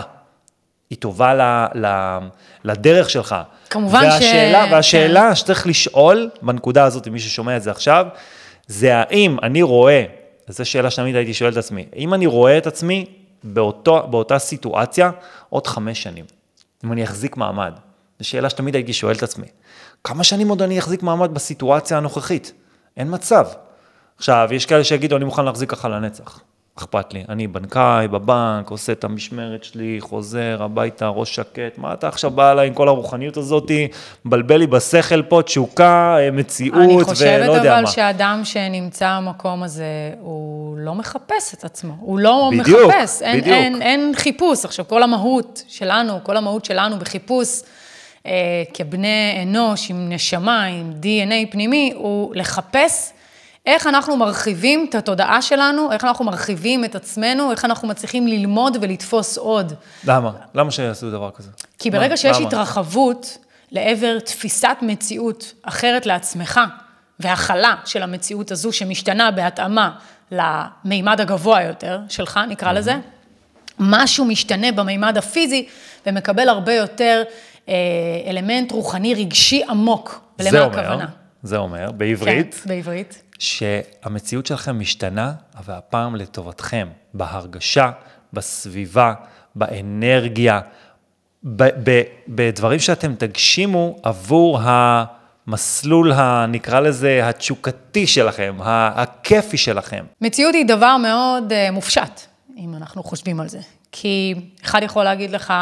היא 0.90 0.98
טובה 0.98 1.34
ל, 1.34 1.42
ל, 1.86 2.18
לדרך 2.64 3.10
שלך. 3.10 3.36
כמובן 3.70 4.04
והשאלה, 4.04 4.68
ש... 4.68 4.72
והשאלה 4.72 5.30
כן. 5.30 5.36
שצריך 5.36 5.68
לשאול, 5.68 6.30
בנקודה 6.42 6.84
הזאת, 6.84 7.08
מי 7.08 7.20
ששומע 7.20 7.58
את 7.58 7.64
זה 7.64 7.72
עכשיו, 7.72 8.06
זה 8.68 8.96
האם 8.96 9.38
אני 9.44 9.62
רואה, 9.62 10.04
זו 10.48 10.66
שאלה 10.66 10.92
שתמיד 10.92 11.16
הייתי 11.16 11.34
שואל 11.34 11.52
את 11.52 11.58
עצמי, 11.58 11.86
האם 11.94 12.14
אני 12.14 12.26
רואה 12.26 12.58
את 12.58 12.68
עצמי 12.68 13.06
באותו, 13.44 14.08
באותה 14.10 14.40
סיטואציה 14.40 15.12
עוד 15.50 15.68
חמש 15.68 16.04
שנים, 16.04 16.26
אם 16.86 16.92
אני 16.92 17.04
אחזיק 17.04 17.38
מעמד. 17.38 17.74
זו 18.20 18.28
שאלה 18.28 18.50
שתמיד 18.50 18.76
הייתי 18.76 18.94
שואל 18.94 19.16
את 19.16 19.24
עצמי. 19.24 19.48
כמה 20.04 20.24
שנים 20.24 20.50
עוד 20.50 20.62
אני 20.62 20.80
אחזיק 20.80 21.04
מעמד 21.04 21.34
בסיטואציה 21.34 21.98
הנוכחית? 21.98 22.52
אין 22.98 23.08
מצב. 23.12 23.48
עכשיו, 24.18 24.50
יש 24.52 24.66
כאלה 24.66 24.84
שיגידו, 24.84 25.16
אני 25.16 25.26
מוכן 25.26 25.46
להחזיק 25.46 25.70
ככה 25.70 25.90
לנצח. 25.90 26.40
אכפת 26.78 27.14
לי. 27.14 27.24
אני 27.30 27.48
בנקאי, 27.48 28.08
בבנק, 28.08 28.70
עושה 28.70 28.92
את 28.92 29.04
המשמרת 29.04 29.64
שלי, 29.64 29.98
חוזר 30.00 30.58
הביתה, 30.64 31.08
ראש 31.08 31.36
שקט, 31.36 31.78
מה 31.78 31.94
אתה 31.94 32.08
עכשיו 32.08 32.32
בא 32.32 32.52
אליי 32.52 32.68
עם 32.68 32.74
כל 32.74 32.88
הרוחניות 32.88 33.38
הזאת, 33.38 33.72
מבלבל 34.26 34.58
לי 34.58 34.68
בשכל 34.68 35.22
פה, 35.22 35.42
תשוקה, 35.42 36.18
אה, 36.20 36.32
מציאות, 36.32 36.78
ולא 36.78 36.84
יודע 36.84 36.94
מה. 36.94 37.00
אני 37.00 37.04
חושבת 37.04 37.70
אבל 37.70 37.86
שאדם 37.86 38.42
שנמצא 38.44 39.20
במקום 39.22 39.64
הזה, 39.64 40.12
הוא 40.20 40.78
לא 40.78 40.96
מחפש 40.96 41.54
את 41.54 41.64
עצמו. 41.64 41.94
הוא 42.00 42.20
לא 42.20 42.52
בדיוק, 42.60 42.80
מחפש. 42.90 43.22
אין, 43.22 43.42
בדיוק. 43.42 43.56
אין, 43.56 43.82
אין 43.82 44.12
חיפוש. 44.16 44.66
עכשיו, 44.66 44.88
כל 44.88 45.04
המהות 45.04 45.64
שלנו, 45.68 46.24
כל 46.24 46.38
המהות 46.38 46.66
שלנו 46.66 47.00
בחיפוש, 47.00 47.62
אה, 48.26 48.64
כבני 48.74 49.40
אנוש 49.44 49.90
עם 49.90 50.10
נשמה, 50.10 50.64
עם 50.64 50.94
DNA 51.02 51.52
פנימי, 51.52 51.94
הוא 51.96 52.36
לחפש 52.36 53.12
איך 53.66 53.88
אנחנו 53.88 54.18
מרחיבים 54.18 54.86
את 54.90 54.96
התודעה 54.96 55.42
שלנו, 55.42 55.92
איך 55.92 56.04
אנחנו 56.04 56.26
מרחיבים 56.26 56.86
את 56.86 56.96
עצמנו, 56.96 57.52
איך 57.52 57.66
אנחנו 57.66 57.88
מצליחים 57.88 58.28
ללמוד 58.28 58.78
ולתפוס 58.82 59.38
עוד. 59.38 59.74
למה? 60.08 60.32
למה 60.56 60.72
שיעשו 60.72 61.12
דבר 61.12 61.32
כזה? 61.32 61.50
כי 61.80 61.92
ברגע 61.92 62.10
מה? 62.10 62.18
שיש 62.18 62.38
למה? 62.38 62.48
התרחבות 62.48 63.38
לעבר 63.72 64.20
תפיסת 64.20 64.78
מציאות 64.82 65.54
אחרת 65.64 66.06
לעצמך, 66.06 66.60
והכלה 67.20 67.76
של 67.86 68.04
המציאות 68.04 68.52
הזו 68.52 68.72
שמשתנה 68.72 69.32
בהתאמה 69.32 69.92
למימד 70.32 71.22
הגבוה 71.22 71.62
יותר 71.64 72.00
שלך, 72.10 72.40
נקרא 72.50 72.72
לזה, 72.72 72.96
משהו 73.80 74.26
משתנה 74.26 74.72
במימד 74.72 75.18
הפיזי 75.18 75.68
ומקבל 76.06 76.50
הרבה 76.50 76.74
יותר 76.74 77.24
אה, 77.70 77.74
אלמנט 78.28 78.72
רוחני 78.72 79.14
רגשי 79.14 79.64
עמוק. 79.70 80.22
ולמה 80.40 80.66
הכוונה? 80.66 81.06
זה 81.44 81.58
אומר, 81.58 81.92
בעברית. 81.92 82.54
כן, 82.64 82.70
בעברית. 82.70 83.22
שהמציאות 83.40 84.46
שלכם 84.46 84.80
משתנה, 84.80 85.34
אבל 85.58 85.74
הפעם 85.74 86.16
לטובתכם, 86.16 86.88
בהרגשה, 87.14 87.92
בסביבה, 88.34 89.14
באנרגיה, 89.56 90.62
בדברים 92.28 92.80
שאתם 92.80 93.16
תגשימו 93.16 93.96
עבור 94.04 94.60
המסלול, 94.64 96.14
נקרא 96.48 96.80
לזה, 96.80 97.30
התשוקתי 97.30 98.08
שלכם, 98.08 98.56
הכיפי 98.64 99.58
שלכם. 99.58 100.06
מציאות 100.22 100.56
היא 100.56 100.66
דבר 100.66 100.98
מאוד 100.98 101.52
uh, 101.52 101.72
מופשט, 101.72 102.22
אם 102.58 102.76
אנחנו 102.76 103.04
חושבים 103.04 103.40
על 103.40 103.50
זה. 103.50 103.60
כי 103.92 104.34
אחד 104.64 104.84
יכול 104.84 105.04
להגיד 105.04 105.32
לך, 105.32 105.54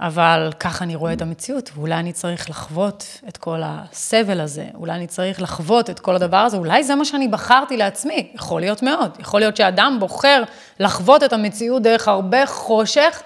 אבל 0.00 0.52
ככה 0.60 0.84
אני 0.84 0.94
רואה 0.94 1.12
את 1.12 1.22
המציאות, 1.22 1.70
ואולי 1.74 1.94
אני 1.94 2.12
צריך 2.12 2.50
לחוות 2.50 3.20
את 3.28 3.36
כל 3.36 3.60
הסבל 3.64 4.40
הזה, 4.40 4.64
אולי 4.74 4.92
אני 4.92 5.06
צריך 5.06 5.42
לחוות 5.42 5.90
את 5.90 6.00
כל 6.00 6.16
הדבר 6.16 6.36
הזה, 6.36 6.56
אולי 6.56 6.84
זה 6.84 6.94
מה 6.94 7.04
שאני 7.04 7.28
בחרתי 7.28 7.76
לעצמי, 7.76 8.32
יכול 8.34 8.60
להיות 8.60 8.82
מאוד. 8.82 9.10
יכול 9.18 9.40
להיות 9.40 9.56
שאדם 9.56 9.96
בוחר 10.00 10.42
לחוות 10.80 11.22
את 11.22 11.32
המציאות 11.32 11.82
דרך 11.82 12.08
הרבה 12.08 12.46
חושך, 12.46 13.22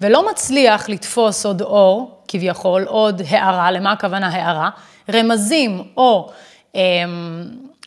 ולא 0.00 0.30
מצליח 0.30 0.88
לתפוס 0.88 1.46
עוד 1.46 1.62
אור, 1.62 2.22
כביכול, 2.28 2.82
עוד 2.82 3.22
הערה, 3.28 3.70
למה 3.70 3.92
הכוונה 3.92 4.28
הערה? 4.28 4.70
רמזים 5.12 5.82
או 5.96 6.30
אמ, 6.74 6.80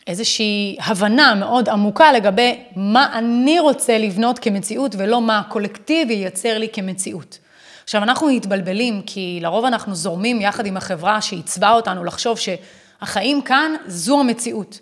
איזושהי 0.06 0.76
הבנה 0.86 1.34
מאוד 1.34 1.68
עמוקה 1.68 2.12
לגבי 2.12 2.60
מה 2.76 3.18
אני 3.18 3.60
רוצה 3.60 3.98
לבנות 3.98 4.38
כמציאות, 4.38 4.94
ולא 4.98 5.20
מה 5.20 5.38
הקולקטיב 5.38 6.10
ייצר 6.10 6.58
לי 6.58 6.68
כמציאות. 6.72 7.38
עכשיו, 7.86 8.02
אנחנו 8.02 8.26
מתבלבלים, 8.26 9.02
כי 9.06 9.38
לרוב 9.42 9.64
אנחנו 9.64 9.94
זורמים 9.94 10.40
יחד 10.40 10.66
עם 10.66 10.76
החברה 10.76 11.20
שעיצבה 11.20 11.70
אותנו 11.70 12.04
לחשוב 12.04 12.38
שהחיים 12.38 13.42
כאן 13.42 13.72
זו 13.86 14.20
המציאות. 14.20 14.80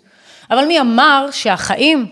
אבל 0.51 0.65
מי 0.65 0.79
אמר 0.79 1.27
שהחיים 1.31 2.05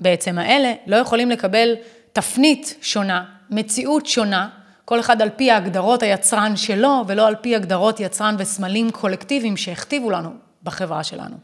בעצם 0.00 0.38
האלה 0.38 0.72
לא 0.86 0.96
יכולים 0.96 1.30
לקבל 1.30 1.74
תפנית 2.12 2.74
שונה, 2.82 3.24
מציאות 3.50 4.06
שונה, 4.06 4.48
כל 4.84 5.00
אחד 5.00 5.22
על 5.22 5.30
פי 5.36 5.50
הגדרות 5.50 6.02
היצרן 6.02 6.56
שלו, 6.56 7.04
ולא 7.06 7.26
על 7.26 7.34
פי 7.34 7.56
הגדרות 7.56 8.00
יצרן 8.00 8.36
וסמלים 8.38 8.90
קולקטיביים 8.90 9.56
שהכתיבו 9.56 10.10
לנו 10.10 10.30
בחברה 10.62 11.04
שלנו. 11.04 11.36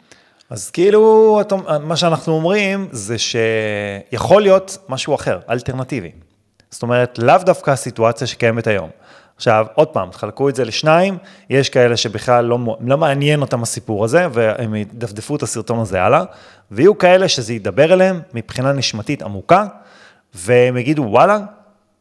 אז 0.50 0.71
כאילו, 0.71 1.41
מה 1.81 1.97
שאנחנו 1.97 2.33
אומרים 2.33 2.88
זה 2.93 3.17
שיכול 3.19 4.43
להיות 4.43 4.79
משהו 4.88 5.14
אחר, 5.14 5.38
אלטרנטיבי. 5.50 6.11
זאת 6.73 6.83
אומרת, 6.83 7.19
לאו 7.19 7.38
דווקא 7.45 7.71
הסיטואציה 7.71 8.26
שקיימת 8.26 8.67
היום. 8.67 8.91
עכשיו, 9.37 9.67
עוד 9.75 9.88
פעם, 9.88 10.11
תחלקו 10.11 10.49
את 10.49 10.55
זה 10.55 10.64
לשניים, 10.64 11.19
יש 11.50 11.69
כאלה 11.69 11.97
שבכלל 11.97 12.45
לא, 12.45 12.59
לא 12.81 12.99
מעניין 12.99 13.41
אותם 13.41 13.62
הסיפור 13.62 14.05
הזה, 14.05 14.26
והם 14.33 14.75
ידפדפו 14.75 15.37
את 15.37 15.43
הסרטון 15.43 15.79
הזה 15.79 16.02
הלאה, 16.02 16.23
ויהיו 16.71 16.99
כאלה 16.99 17.29
שזה 17.29 17.52
ידבר 17.52 17.93
אליהם 17.93 18.21
מבחינה 18.35 18.73
נשמתית 18.73 19.23
עמוקה, 19.23 19.67
והם 20.35 20.76
יגידו, 20.76 21.02
וואלה, 21.02 21.38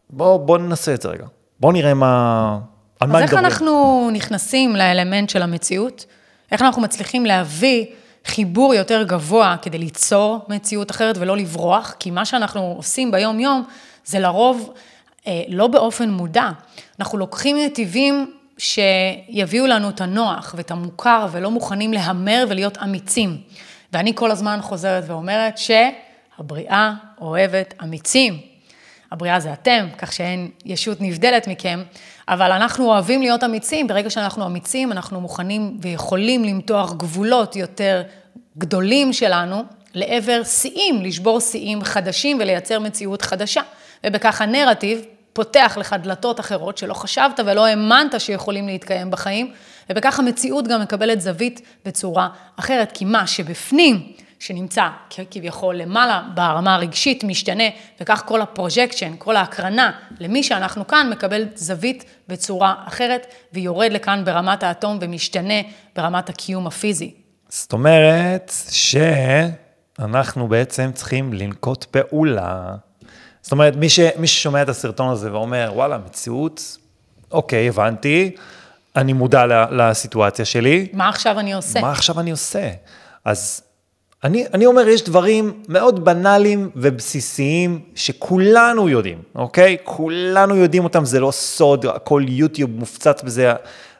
בואו 0.09 0.39
בוא 0.39 0.57
ננסה 0.57 0.93
את 0.93 1.01
זה 1.01 1.09
רגע. 1.09 1.25
בואו 1.59 1.71
נראה 1.71 1.93
מה, 1.93 2.57
על 2.99 3.07
מה 3.07 3.19
מדברים. 3.19 3.23
אז 3.23 3.45
איך 3.45 3.53
אנחנו 3.53 4.09
נכנסים 4.13 4.75
לאלמנט 4.75 5.29
של 5.29 5.41
המציאות? 5.41 6.05
איך 6.51 6.61
אנחנו 6.61 6.81
מצליחים 6.81 7.25
להביא 7.25 7.85
חיבור 8.25 8.73
יותר 8.73 9.03
גבוה 9.03 9.55
כדי 9.61 9.77
ליצור 9.77 10.45
מציאות 10.49 10.91
אחרת 10.91 11.17
ולא 11.19 11.37
לברוח? 11.37 11.95
כי 11.99 12.11
מה 12.11 12.25
שאנחנו 12.25 12.73
עושים 12.77 13.11
ביום-יום, 13.11 13.63
זה 14.05 14.20
לרוב 14.20 14.74
אה, 15.27 15.41
לא 15.48 15.67
באופן 15.67 16.10
מודע. 16.10 16.50
אנחנו 17.00 17.17
לוקחים 17.17 17.58
נתיבים 17.65 18.34
שיביאו 18.58 19.67
לנו 19.67 19.89
את 19.89 20.01
הנוח 20.01 20.53
ואת 20.58 20.72
המוכר 20.72 21.27
ולא 21.31 21.51
מוכנים 21.51 21.93
להמר 21.93 22.46
ולהיות 22.50 22.77
אמיצים. 22.77 23.38
ואני 23.93 24.15
כל 24.15 24.31
הזמן 24.31 24.60
חוזרת 24.62 25.03
ואומרת 25.08 25.58
שהבריאה 25.58 26.93
אוהבת 27.22 27.74
אמיצים. 27.84 28.39
הבריאה 29.12 29.39
זה 29.39 29.53
אתם, 29.53 29.88
כך 29.98 30.13
שאין 30.13 30.50
ישות 30.65 31.01
נבדלת 31.01 31.48
מכם, 31.48 31.84
אבל 32.27 32.51
אנחנו 32.51 32.86
אוהבים 32.86 33.22
להיות 33.22 33.43
אמיצים. 33.43 33.88
ברגע 33.88 34.10
שאנחנו 34.10 34.46
אמיצים, 34.46 34.91
אנחנו 34.91 35.22
מוכנים 35.22 35.77
ויכולים 35.81 36.43
למתוח 36.43 36.93
גבולות 36.93 37.55
יותר 37.55 38.03
גדולים 38.58 39.13
שלנו 39.13 39.63
לעבר 39.93 40.43
שיאים, 40.43 41.01
לשבור 41.01 41.39
שיאים 41.39 41.84
חדשים 41.84 42.38
ולייצר 42.39 42.79
מציאות 42.79 43.22
חדשה. 43.22 43.62
ובכך 44.05 44.41
הנרטיב 44.41 45.01
פותח 45.34 45.77
לך 45.79 45.96
דלתות 46.03 46.39
אחרות 46.39 46.77
שלא 46.77 46.93
חשבת 46.93 47.39
ולא 47.46 47.65
האמנת 47.65 48.22
שיכולים 48.22 48.67
להתקיים 48.67 49.12
בחיים, 49.12 49.53
ובכך 49.89 50.20
המציאות 50.20 50.67
גם 50.67 50.81
מקבלת 50.81 51.22
זווית 51.22 51.62
בצורה 51.86 52.29
אחרת, 52.55 52.91
כי 52.91 53.05
מה 53.05 53.27
שבפנים, 53.27 54.12
שנמצא 54.39 54.88
כביכול 55.31 55.75
למעלה 55.75 56.24
ברמה 56.34 56.75
הרגשית 56.75 57.24
משתנה, 57.24 57.63
וכך 58.01 58.24
כל 58.25 58.41
ה 58.41 58.47
projection, 58.47 59.13
כל 59.17 59.36
ההקרנה 59.36 59.91
למי 60.20 60.43
שאנחנו 60.43 60.88
כאן 60.88 61.10
מקבל 61.10 61.46
זווית 61.55 62.05
בצורה 62.27 62.75
אחרת, 62.88 63.27
ויורד 63.53 63.91
לכאן 63.91 64.25
ברמת 64.25 64.63
האטום 64.63 64.98
ומשתנה 65.01 65.62
ברמת 65.96 66.29
הקיום 66.29 66.67
הפיזי. 66.67 67.13
זאת 67.50 67.74
אומרת 67.74 68.51
שאנחנו 68.70 70.48
בעצם 70.48 70.91
צריכים 70.93 71.34
לנקוט 71.34 71.84
פעולה. 71.84 72.75
זאת 73.41 73.51
אומרת, 73.51 73.75
מי, 73.75 73.89
ש, 73.89 74.00
מי 74.17 74.27
ששומע 74.27 74.62
את 74.62 74.69
הסרטון 74.69 75.10
הזה 75.10 75.33
ואומר, 75.33 75.71
וואלה, 75.75 75.98
מציאות, 75.98 76.77
אוקיי, 77.31 77.69
הבנתי, 77.69 78.36
אני 78.95 79.13
מודע 79.13 79.67
לסיטואציה 79.71 80.45
שלי. 80.45 80.88
מה 80.93 81.10
עכשיו 81.10 81.39
אני 81.39 81.53
עושה? 81.53 81.81
מה 81.81 81.91
עכשיו 81.91 82.19
אני 82.19 82.31
עושה? 82.31 82.69
אז 83.25 83.62
אני, 84.24 84.45
אני 84.53 84.65
אומר, 84.65 84.88
יש 84.88 85.03
דברים 85.03 85.63
מאוד 85.67 86.05
בנאליים 86.05 86.69
ובסיסיים 86.75 87.79
שכולנו 87.95 88.89
יודעים, 88.89 89.21
אוקיי? 89.36 89.77
כולנו 89.83 90.55
יודעים 90.55 90.83
אותם, 90.83 91.05
זה 91.05 91.19
לא 91.19 91.31
סוד, 91.31 91.86
הכל 91.86 92.25
יוטיוב 92.27 92.71
מופצץ 92.71 93.21
בזה, 93.24 93.53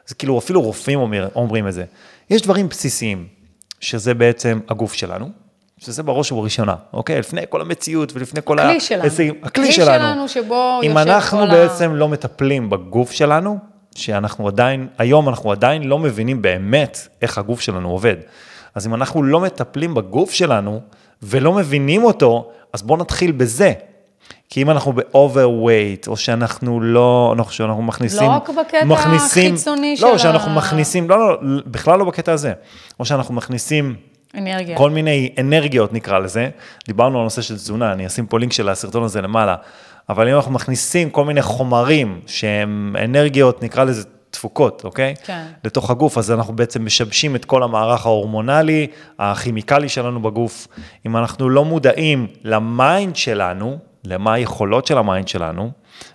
זה 0.06 0.14
כאילו 0.14 0.38
אפילו 0.38 0.62
רופאים 0.62 0.98
אומר, 0.98 1.28
אומרים 1.34 1.68
את 1.68 1.72
זה. 1.72 1.84
יש 2.30 2.42
דברים 2.42 2.68
בסיסיים, 2.68 3.26
שזה 3.80 4.14
בעצם 4.14 4.60
הגוף 4.68 4.92
שלנו, 4.92 5.30
שזה 5.84 6.02
בראש 6.02 6.32
ובראשונה, 6.32 6.74
אוקיי? 6.92 7.18
לפני 7.18 7.40
כל 7.48 7.60
המציאות 7.60 8.12
ולפני 8.14 8.40
כל 8.44 8.58
הכלי 8.58 8.76
ה... 8.76 8.80
שלנו. 8.80 9.06
הכלי, 9.06 9.30
הכלי 9.42 9.72
שלנו. 9.72 10.04
שלנו 10.04 10.28
שבו 10.28 10.80
יושב 10.82 10.94
כל 10.94 10.98
ה... 10.98 11.02
אם 11.02 11.08
אנחנו 11.08 11.46
בעצם 11.46 11.94
לא 11.94 12.08
מטפלים 12.08 12.70
בגוף 12.70 13.10
שלנו, 13.10 13.58
שאנחנו 13.94 14.48
עדיין, 14.48 14.88
היום 14.98 15.28
אנחנו 15.28 15.52
עדיין 15.52 15.82
לא 15.82 15.98
מבינים 15.98 16.42
באמת 16.42 17.08
איך 17.22 17.38
הגוף 17.38 17.60
שלנו 17.60 17.90
עובד. 17.90 18.16
אז 18.74 18.86
אם 18.86 18.94
אנחנו 18.94 19.22
לא 19.22 19.40
מטפלים 19.40 19.94
בגוף 19.94 20.32
שלנו 20.32 20.80
ולא 21.22 21.52
מבינים 21.52 22.04
אותו, 22.04 22.50
אז 22.72 22.82
בואו 22.82 22.98
נתחיל 22.98 23.32
בזה. 23.32 23.72
כי 24.50 24.62
אם 24.62 24.70
אנחנו 24.70 24.92
ב-overweight, 24.92 26.08
או 26.08 26.16
שאנחנו 26.16 26.80
לא, 26.80 27.34
לא 27.38 27.44
שאנחנו 27.44 27.82
מכניסים... 27.82 28.22
לא 28.22 28.32
רק 28.32 28.50
בקטע 28.50 28.84
מכניסים, 28.84 29.54
החיצוני 29.54 29.96
של 29.96 30.06
ה... 30.06 30.10
לא, 30.10 30.18
שאנחנו 30.18 30.50
מכניסים, 30.50 31.10
לא, 31.10 31.42
לא, 31.42 31.62
בכלל 31.66 31.98
לא 31.98 32.04
בקטע 32.04 32.32
הזה. 32.32 32.52
או 33.00 33.04
שאנחנו 33.04 33.34
מכניסים... 33.34 34.11
אנרגיה. 34.34 34.76
כל 34.76 34.90
מיני 34.90 35.34
אנרגיות 35.40 35.92
נקרא 35.92 36.18
לזה. 36.18 36.50
דיברנו 36.86 37.18
על 37.18 37.24
נושא 37.24 37.42
של 37.42 37.54
תזונה, 37.54 37.92
אני 37.92 38.06
אשים 38.06 38.26
פה 38.26 38.38
לינק 38.38 38.52
של 38.52 38.68
הסרטון 38.68 39.02
הזה 39.02 39.22
למעלה. 39.22 39.54
אבל 40.08 40.28
אם 40.28 40.36
אנחנו 40.36 40.52
מכניסים 40.52 41.10
כל 41.10 41.24
מיני 41.24 41.42
חומרים 41.42 42.20
שהם 42.26 42.96
אנרגיות, 43.04 43.62
נקרא 43.62 43.84
לזה 43.84 44.04
תפוקות, 44.30 44.84
אוקיי? 44.84 45.14
כן. 45.24 45.44
לתוך 45.64 45.90
הגוף, 45.90 46.18
אז 46.18 46.30
אנחנו 46.30 46.56
בעצם 46.56 46.84
משבשים 46.84 47.36
את 47.36 47.44
כל 47.44 47.62
המערך 47.62 48.06
ההורמונלי, 48.06 48.86
הכימיקלי 49.18 49.88
שלנו 49.88 50.22
בגוף. 50.22 50.68
אם 51.06 51.16
אנחנו 51.16 51.50
לא 51.50 51.64
מודעים 51.64 52.26
ל 52.44 52.58
mind 52.58 53.16
שלנו, 53.16 53.78
למה 54.04 54.32
היכולות 54.34 54.86
של 54.86 54.98
ה 54.98 55.04
mind 55.04 55.28
שלנו, 55.28 55.70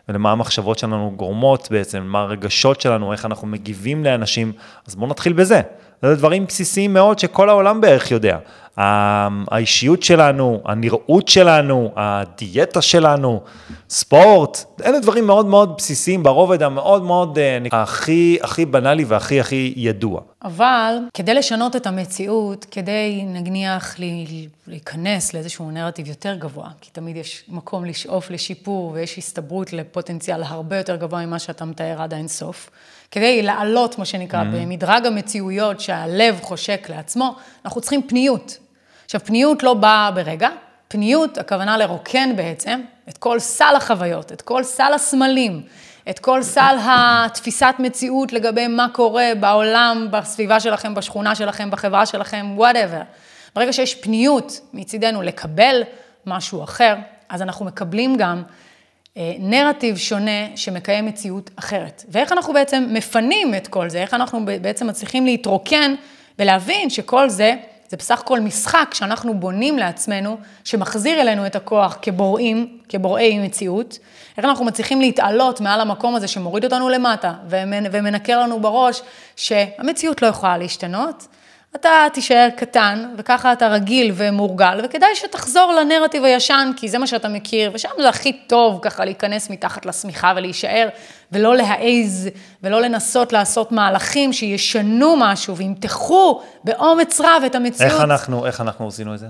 ולמה 0.09 0.31
המחשבות 0.31 0.79
שלנו 0.79 1.13
גורמות 1.15 1.67
בעצם, 1.71 2.03
מה 2.03 2.19
הרגשות 2.19 2.81
שלנו, 2.81 3.11
איך 3.11 3.25
אנחנו 3.25 3.47
מגיבים 3.47 4.03
לאנשים, 4.03 4.51
אז 4.87 4.95
בואו 4.95 5.09
נתחיל 5.09 5.33
בזה. 5.33 5.61
זה 6.01 6.15
דברים 6.15 6.45
בסיסיים 6.45 6.93
מאוד 6.93 7.19
שכל 7.19 7.49
העולם 7.49 7.81
בערך 7.81 8.11
יודע. 8.11 8.37
האישיות 8.77 10.03
שלנו, 10.03 10.61
הנראות 10.65 11.27
שלנו, 11.27 11.91
הדיאטה 11.95 12.81
שלנו, 12.81 13.41
ספורט, 13.89 14.63
אלה 14.85 14.99
דברים 14.99 15.27
מאוד 15.27 15.45
מאוד 15.45 15.73
בסיסיים 15.77 16.23
ברובד 16.23 16.63
המאוד 16.63 17.03
מאוד, 17.03 17.39
אה, 17.39 17.57
הכי, 17.71 18.37
הכי 18.41 18.65
בנאלי 18.65 19.03
והכי 19.03 19.39
הכי 19.39 19.73
ידוע. 19.77 20.21
אבל 20.43 20.97
כדי 21.13 21.33
לשנות 21.33 21.75
את 21.75 21.87
המציאות, 21.87 22.65
כדי 22.71 23.23
נניח 23.25 23.95
להיכנס 24.67 25.33
לאיזשהו 25.33 25.71
נרטיב 25.71 26.07
יותר 26.07 26.35
גבוה, 26.35 26.69
כי 26.81 26.89
תמיד 26.91 27.15
יש 27.17 27.43
מקום 27.47 27.85
לשאוף 27.85 28.29
לשיפור 28.29 28.91
ויש 28.93 29.17
הסתברות 29.17 29.73
לפוטנציאל 29.73 30.43
הרבה 30.43 30.77
יותר 30.77 30.95
גבוה 30.95 31.25
ממה 31.25 31.39
שאתה 31.39 31.65
מתאר 31.65 32.01
עד 32.01 32.13
האינסוף. 32.13 32.69
כדי 33.11 33.41
לעלות, 33.41 33.99
מה 33.99 34.05
שנקרא, 34.05 34.41
mm-hmm. 34.41 34.45
במדרג 34.45 35.05
המציאויות 35.05 35.79
שהלב 35.79 36.39
חושק 36.41 36.87
לעצמו, 36.89 37.35
אנחנו 37.65 37.81
צריכים 37.81 38.01
פניות. 38.07 38.57
עכשיו, 39.07 39.21
פניות 39.25 39.63
לא 39.63 39.73
באה 39.73 40.11
ברגע, 40.11 40.49
פניות, 40.87 41.37
הכוונה 41.37 41.77
לרוקן 41.77 42.35
בעצם 42.35 42.81
את 43.09 43.17
כל 43.17 43.39
סל 43.39 43.73
החוויות, 43.77 44.31
את 44.31 44.41
כל 44.41 44.63
סל 44.63 44.93
הסמלים, 44.95 45.61
את 46.09 46.19
כל 46.19 46.43
סל 46.43 46.77
התפיסת 46.81 47.75
מציאות 47.79 48.33
לגבי 48.33 48.67
מה 48.67 48.87
קורה 48.93 49.31
בעולם, 49.39 50.07
בסביבה 50.11 50.59
שלכם, 50.59 50.95
בשכונה 50.95 51.35
שלכם, 51.35 51.71
בחברה 51.71 52.05
שלכם, 52.05 52.45
whatever. 52.55 53.01
ברגע 53.55 53.73
שיש 53.73 53.95
פניות 53.95 54.59
מצידנו 54.73 55.21
לקבל 55.21 55.83
משהו 56.25 56.63
אחר, 56.63 56.95
אז 57.29 57.41
אנחנו 57.41 57.65
מקבלים 57.65 58.15
גם 58.17 58.43
אה, 59.17 59.33
נרטיב 59.39 59.97
שונה 59.97 60.55
שמקיים 60.55 61.05
מציאות 61.05 61.49
אחרת. 61.55 62.03
ואיך 62.09 62.31
אנחנו 62.31 62.53
בעצם 62.53 62.87
מפנים 62.89 63.55
את 63.55 63.67
כל 63.67 63.89
זה, 63.89 64.01
איך 64.01 64.13
אנחנו 64.13 64.45
בעצם 64.61 64.87
מצליחים 64.87 65.25
להתרוקן 65.25 65.95
ולהבין 66.39 66.89
שכל 66.89 67.29
זה, 67.29 67.55
זה 67.89 67.97
בסך 67.97 68.19
הכל 68.19 68.39
משחק 68.39 68.89
שאנחנו 68.93 69.33
בונים 69.33 69.77
לעצמנו, 69.77 70.37
שמחזיר 70.63 71.21
אלינו 71.21 71.45
את 71.45 71.55
הכוח 71.55 71.97
כבוראים, 72.01 72.77
כבוראי 72.89 73.39
מציאות. 73.39 73.99
איך 74.37 74.45
אנחנו 74.45 74.65
מצליחים 74.65 75.01
להתעלות 75.01 75.61
מעל 75.61 75.81
המקום 75.81 76.15
הזה 76.15 76.27
שמוריד 76.27 76.63
אותנו 76.63 76.89
למטה 76.89 77.33
ומנקר 77.91 78.39
לנו 78.39 78.59
בראש 78.59 79.01
שהמציאות 79.35 80.21
לא 80.21 80.27
יכולה 80.27 80.57
להשתנות. 80.57 81.27
אתה 81.75 81.89
תישאר 82.13 82.47
קטן, 82.57 83.13
וככה 83.17 83.53
אתה 83.53 83.67
רגיל 83.67 84.11
ומורגל, 84.15 84.81
וכדאי 84.83 85.15
שתחזור 85.15 85.73
לנרטיב 85.73 86.23
הישן, 86.23 86.71
כי 86.77 86.89
זה 86.89 86.97
מה 86.97 87.07
שאתה 87.07 87.27
מכיר, 87.27 87.71
ושם 87.73 87.89
זה 88.01 88.09
הכי 88.09 88.33
טוב 88.47 88.79
ככה 88.81 89.05
להיכנס 89.05 89.49
מתחת 89.49 89.85
לשמיכה 89.85 90.33
ולהישאר, 90.35 90.89
ולא 91.31 91.55
להעז, 91.55 92.29
ולא 92.63 92.81
לנסות 92.81 93.33
לעשות 93.33 93.71
מהלכים 93.71 94.33
שישנו 94.33 95.15
משהו 95.19 95.57
וימתחו 95.57 96.41
באומץ 96.63 97.21
רב 97.21 97.43
את 97.45 97.55
המציאות. 97.55 97.91
איך 97.91 98.01
אנחנו, 98.01 98.45
איך 98.45 98.61
אנחנו 98.61 98.87
עשינו 98.87 99.13
את 99.13 99.19
זה? 99.19 99.27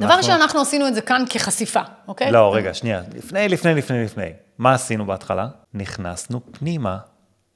דבר 0.00 0.08
אנחנו... 0.08 0.22
שאנחנו 0.22 0.60
עשינו 0.60 0.88
את 0.88 0.94
זה 0.94 1.00
כאן 1.00 1.24
כחשיפה, 1.30 1.80
אוקיי? 2.08 2.30
לא, 2.30 2.54
רגע, 2.54 2.74
שנייה. 2.74 3.02
לפני, 3.14 3.48
לפני, 3.48 3.74
לפני, 3.74 4.04
לפני. 4.04 4.32
מה 4.58 4.74
עשינו 4.74 5.06
בהתחלה? 5.06 5.46
נכנסנו 5.74 6.40
פנימה. 6.52 6.98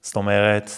זאת 0.02 0.16
אומרת, 0.16 0.70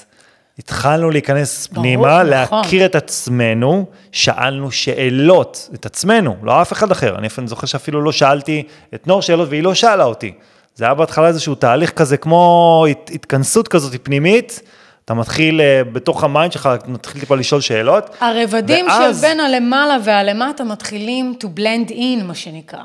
התחלנו 0.59 1.11
להיכנס 1.11 1.67
ברור, 1.67 1.85
פנימה, 1.85 2.23
נכון. 2.23 2.59
להכיר 2.59 2.87
את 2.87 2.95
עצמנו, 2.95 3.87
שאלנו 4.13 4.71
שאלות, 4.71 5.69
את 5.75 5.87
עצמנו, 5.87 6.37
לא 6.43 6.63
אף 6.63 6.73
אחד 6.73 6.91
אחר. 6.91 7.19
אני 7.19 7.27
אפילו 7.27 7.47
זוכר 7.47 7.67
שאפילו 7.67 8.03
לא 8.03 8.13
שאלתי 8.13 8.63
את 8.95 9.07
נור 9.07 9.23
שאלות 9.23 9.49
והיא 9.49 9.63
לא 9.63 9.75
שאלה 9.75 10.05
אותי. 10.05 10.33
זה 10.75 10.85
היה 10.85 10.95
בהתחלה 10.95 11.29
איזשהו 11.29 11.55
תהליך 11.55 11.91
כזה, 11.91 12.17
כמו 12.17 12.87
הת, 12.91 13.11
התכנסות 13.15 13.69
כזאת 13.69 13.93
פנימית. 14.03 14.63
אתה 15.05 15.15
מתחיל 15.15 15.61
אה, 15.61 15.85
בתוך 15.93 16.25
ה 16.25 16.31
mind 16.31 16.53
שלך, 16.53 16.69
מתחיל 16.87 17.21
טיפה 17.21 17.37
לשאול 17.37 17.61
שאלות. 17.61 18.17
הרבדים 18.21 18.87
ואז... 18.87 19.19
שבין 19.19 19.41
הלמעלה 19.41 19.97
והלמטה 20.05 20.65
מתחילים 20.65 21.35
to 21.41 21.47
blend 21.59 21.91
in, 21.91 22.25
מה 22.25 22.35
שנקרא. 22.35 22.83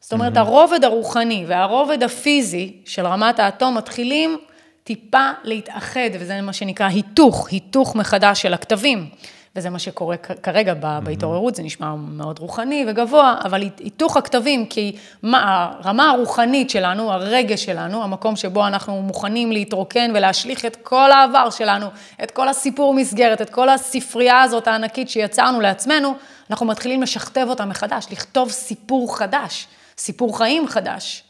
זאת 0.00 0.12
אומרת, 0.12 0.36
mm-hmm. 0.36 0.40
הרובד 0.40 0.84
הרוחני 0.84 1.44
והרובד 1.48 2.02
הפיזי 2.02 2.72
של 2.84 3.06
רמת 3.06 3.38
האטום 3.38 3.76
מתחילים 3.76 4.38
טיפה 4.84 5.30
להתאחד, 5.44 6.10
וזה 6.20 6.40
מה 6.40 6.52
שנקרא 6.52 6.86
היתוך, 6.86 7.48
היתוך 7.50 7.96
מחדש 7.96 8.42
של 8.42 8.54
הקטבים. 8.54 9.08
וזה 9.56 9.70
מה 9.70 9.78
שקורה 9.78 10.16
כרגע 10.16 10.74
בהתעוררות, 10.74 11.54
זה 11.54 11.62
נשמע 11.62 11.94
מאוד 11.94 12.38
רוחני 12.38 12.84
וגבוה, 12.88 13.36
אבל 13.44 13.62
היתוך 13.78 14.16
הקטבים, 14.16 14.66
כי 14.66 14.96
מה, 15.22 15.72
הרמה 15.78 16.10
הרוחנית 16.10 16.70
שלנו, 16.70 17.12
הרגש 17.12 17.64
שלנו, 17.64 18.04
המקום 18.04 18.36
שבו 18.36 18.66
אנחנו 18.66 19.02
מוכנים 19.02 19.52
להתרוקן 19.52 20.10
ולהשליך 20.14 20.64
את 20.64 20.76
כל 20.76 21.12
העבר 21.12 21.50
שלנו, 21.50 21.86
את 22.22 22.30
כל 22.30 22.48
הסיפור 22.48 22.94
מסגרת, 22.94 23.42
את 23.42 23.50
כל 23.50 23.68
הספרייה 23.68 24.42
הזאת 24.42 24.68
הענקית 24.68 25.08
שיצרנו 25.08 25.60
לעצמנו, 25.60 26.14
אנחנו 26.50 26.66
מתחילים 26.66 27.02
לשכתב 27.02 27.46
אותה 27.48 27.64
מחדש, 27.64 28.06
לכתוב 28.10 28.50
סיפור 28.50 29.18
חדש, 29.18 29.66
סיפור 29.98 30.38
חיים 30.38 30.68
חדש. 30.68 31.22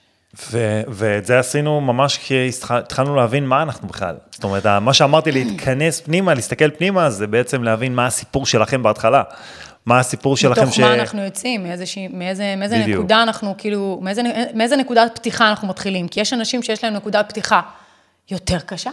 ו- 0.51 0.83
ואת 0.89 1.27
זה 1.27 1.39
עשינו 1.39 1.81
ממש 1.81 2.19
כי 2.19 2.51
התחלנו 2.71 3.17
להבין 3.17 3.47
מה 3.47 3.63
אנחנו 3.63 3.89
בכלל. 3.89 4.15
זאת 4.31 4.45
אומרת, 4.45 4.67
מה 4.67 4.95
שאמרתי 4.95 5.33
להתכנס 5.33 6.01
פנימה, 6.01 6.35
להסתכל 6.35 6.71
פנימה, 6.71 7.11
זה 7.11 7.27
בעצם 7.27 7.63
להבין 7.63 7.95
מה 7.95 8.07
הסיפור 8.07 8.47
שלכם 8.47 8.83
בהתחלה. 8.83 9.23
מה 9.87 9.99
הסיפור 9.99 10.37
שלכם 10.37 10.71
ש... 10.71 10.79
מתוך 10.79 10.81
מה 10.81 10.95
אנחנו 10.95 11.25
יוצאים, 11.25 11.63
מאיזה, 11.63 11.85
מאיזה, 12.11 12.55
מאיזה 12.57 12.77
נקודה 12.87 13.23
אנחנו, 13.23 13.55
כאילו, 13.59 13.99
מאיזה, 14.03 14.23
מאיזה 14.55 14.77
נקודת 14.77 15.11
פתיחה 15.15 15.51
אנחנו 15.51 15.69
מתחילים. 15.69 16.09
כי 16.09 16.21
יש 16.21 16.33
אנשים 16.33 16.63
שיש 16.63 16.85
להם 16.85 16.95
נקודת 16.95 17.29
פתיחה 17.29 17.61
יותר 18.31 18.59
קשה, 18.59 18.91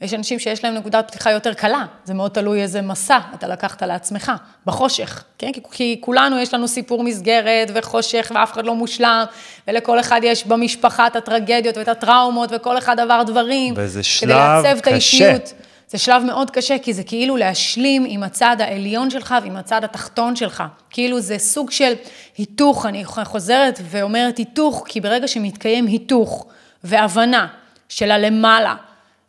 ויש 0.00 0.14
אנשים 0.14 0.38
שיש 0.38 0.64
להם 0.64 0.74
נקודת 0.74 1.08
פתיחה 1.08 1.30
יותר 1.30 1.54
קלה, 1.54 1.84
זה 2.04 2.14
מאוד 2.14 2.30
תלוי 2.30 2.62
איזה 2.62 2.82
מסע 2.82 3.18
אתה 3.34 3.48
לקחת 3.48 3.82
לעצמך, 3.82 4.32
בחושך, 4.66 5.24
כן? 5.38 5.52
כי, 5.52 5.60
כי 5.70 5.98
כולנו 6.00 6.38
יש 6.38 6.54
לנו 6.54 6.68
סיפור 6.68 7.02
מסגרת 7.02 7.70
וחושך 7.74 8.32
ואף 8.34 8.52
אחד 8.52 8.66
לא 8.66 8.74
מושלם, 8.74 9.24
ולכל 9.68 10.00
אחד 10.00 10.20
יש 10.24 10.46
במשפחה 10.46 11.06
את 11.06 11.16
הטרגדיות 11.16 11.76
ואת 11.76 11.88
הטראומות, 11.88 12.50
וכל 12.52 12.78
אחד 12.78 13.00
עבר 13.00 13.22
דברים. 13.22 13.74
וזה 13.76 14.02
שלב 14.02 14.30
קשה. 14.30 14.60
כדי 14.60 14.68
לעצב 14.68 14.78
את 14.78 14.86
האישיות. 14.86 15.52
זה 15.88 15.98
שלב 15.98 16.22
מאוד 16.22 16.50
קשה, 16.50 16.78
כי 16.78 16.94
זה 16.94 17.02
כאילו 17.02 17.36
להשלים 17.36 18.04
עם 18.08 18.22
הצד 18.22 18.56
העליון 18.60 19.10
שלך 19.10 19.34
ועם 19.42 19.56
הצד 19.56 19.84
התחתון 19.84 20.36
שלך. 20.36 20.62
כאילו 20.90 21.20
זה 21.20 21.38
סוג 21.38 21.70
של 21.70 21.92
היתוך, 22.38 22.86
אני 22.86 23.04
חוזרת 23.04 23.80
ואומרת 23.84 24.38
היתוך, 24.38 24.84
כי 24.86 25.00
ברגע 25.00 25.28
שמתקיים 25.28 25.86
היתוך 25.86 26.46
והבנה 26.84 27.46
של 27.88 28.10
הלמעלה, 28.10 28.74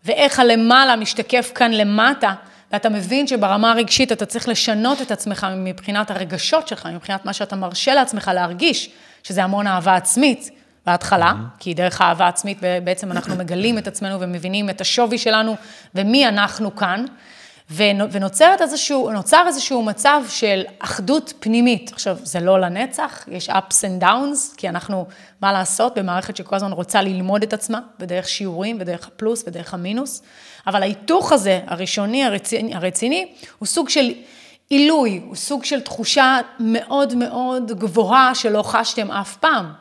ואיך 0.10 0.40
הלמעלה 0.40 0.96
משתקף 0.96 1.52
כאן 1.56 1.72
למטה, 1.72 2.34
ואתה 2.72 2.90
מבין 2.90 3.28
שברמה 3.28 3.72
הרגשית 3.72 4.12
אתה 4.12 4.26
צריך 4.26 4.48
לשנות 4.48 5.02
את 5.02 5.12
עצמך 5.12 5.48
מבחינת 5.58 6.12
הרגשות 6.12 6.68
שלך, 6.68 6.86
מבחינת 6.94 7.26
מה 7.26 7.34
שאתה 7.34 7.56
מרשה 7.56 7.94
לעצמך 7.94 8.32
להרגיש, 8.34 8.90
שזה 9.24 9.44
המון 9.44 9.68
אהבה 9.68 9.96
עצמית 9.96 10.50
בהתחלה. 10.86 11.34
כי 11.60 11.74
דרך 11.74 12.02
האהבה 12.02 12.28
עצמית 12.28 12.58
בעצם 12.84 13.12
אנחנו 13.12 13.36
מגלים 13.36 13.78
את 13.78 13.88
עצמנו 13.88 14.20
ומבינים 14.20 14.70
את 14.70 14.82
השווי 14.82 15.18
שלנו 15.18 15.56
ומי 15.96 16.28
אנחנו 16.28 16.76
כאן. 16.76 17.06
ונוצר 17.72 18.56
איזשהו, 18.62 19.10
איזשהו 19.48 19.84
מצב 19.84 20.22
של 20.30 20.64
אחדות 20.80 21.34
פנימית. 21.40 21.92
עכשיו, 21.94 22.18
זה 22.24 22.40
לא 22.40 22.60
לנצח, 22.60 23.26
יש 23.28 23.50
ups 23.50 23.54
and 23.82 24.04
downs, 24.04 24.58
כי 24.58 24.70
אנחנו, 24.70 25.06
מה 25.42 25.52
לעשות, 25.52 25.98
במערכת 25.98 26.36
שכל 26.38 26.56
הזמן 26.56 26.72
רוצה 26.72 27.02
ללמוד 27.02 27.44
את 27.44 27.54
עצמה, 27.54 27.80
בדרך 28.00 28.28
שיעורים, 28.28 28.80
בדרך 28.80 29.08
הפלוס, 29.08 29.44
בדרך 29.44 29.74
המינוס, 29.74 30.22
אבל 30.68 30.82
ההיתוך 30.82 31.32
הזה, 31.32 31.60
הראשוני, 31.68 32.26
הרציני, 32.26 32.76
הרציני, 32.76 33.34
הוא 33.60 33.68
סוג 33.68 33.90
של 33.90 34.12
עילוי, 34.70 35.22
הוא 35.26 35.36
סוג 35.36 35.64
של 35.64 35.82
תחושה 35.82 36.38
מאוד 36.60 37.16
מאוד 37.16 37.72
גבוהה 37.72 38.36
שלא 38.36 38.64
חשתם 38.64 39.12
אף 39.12 39.38
פעם. 39.38 39.74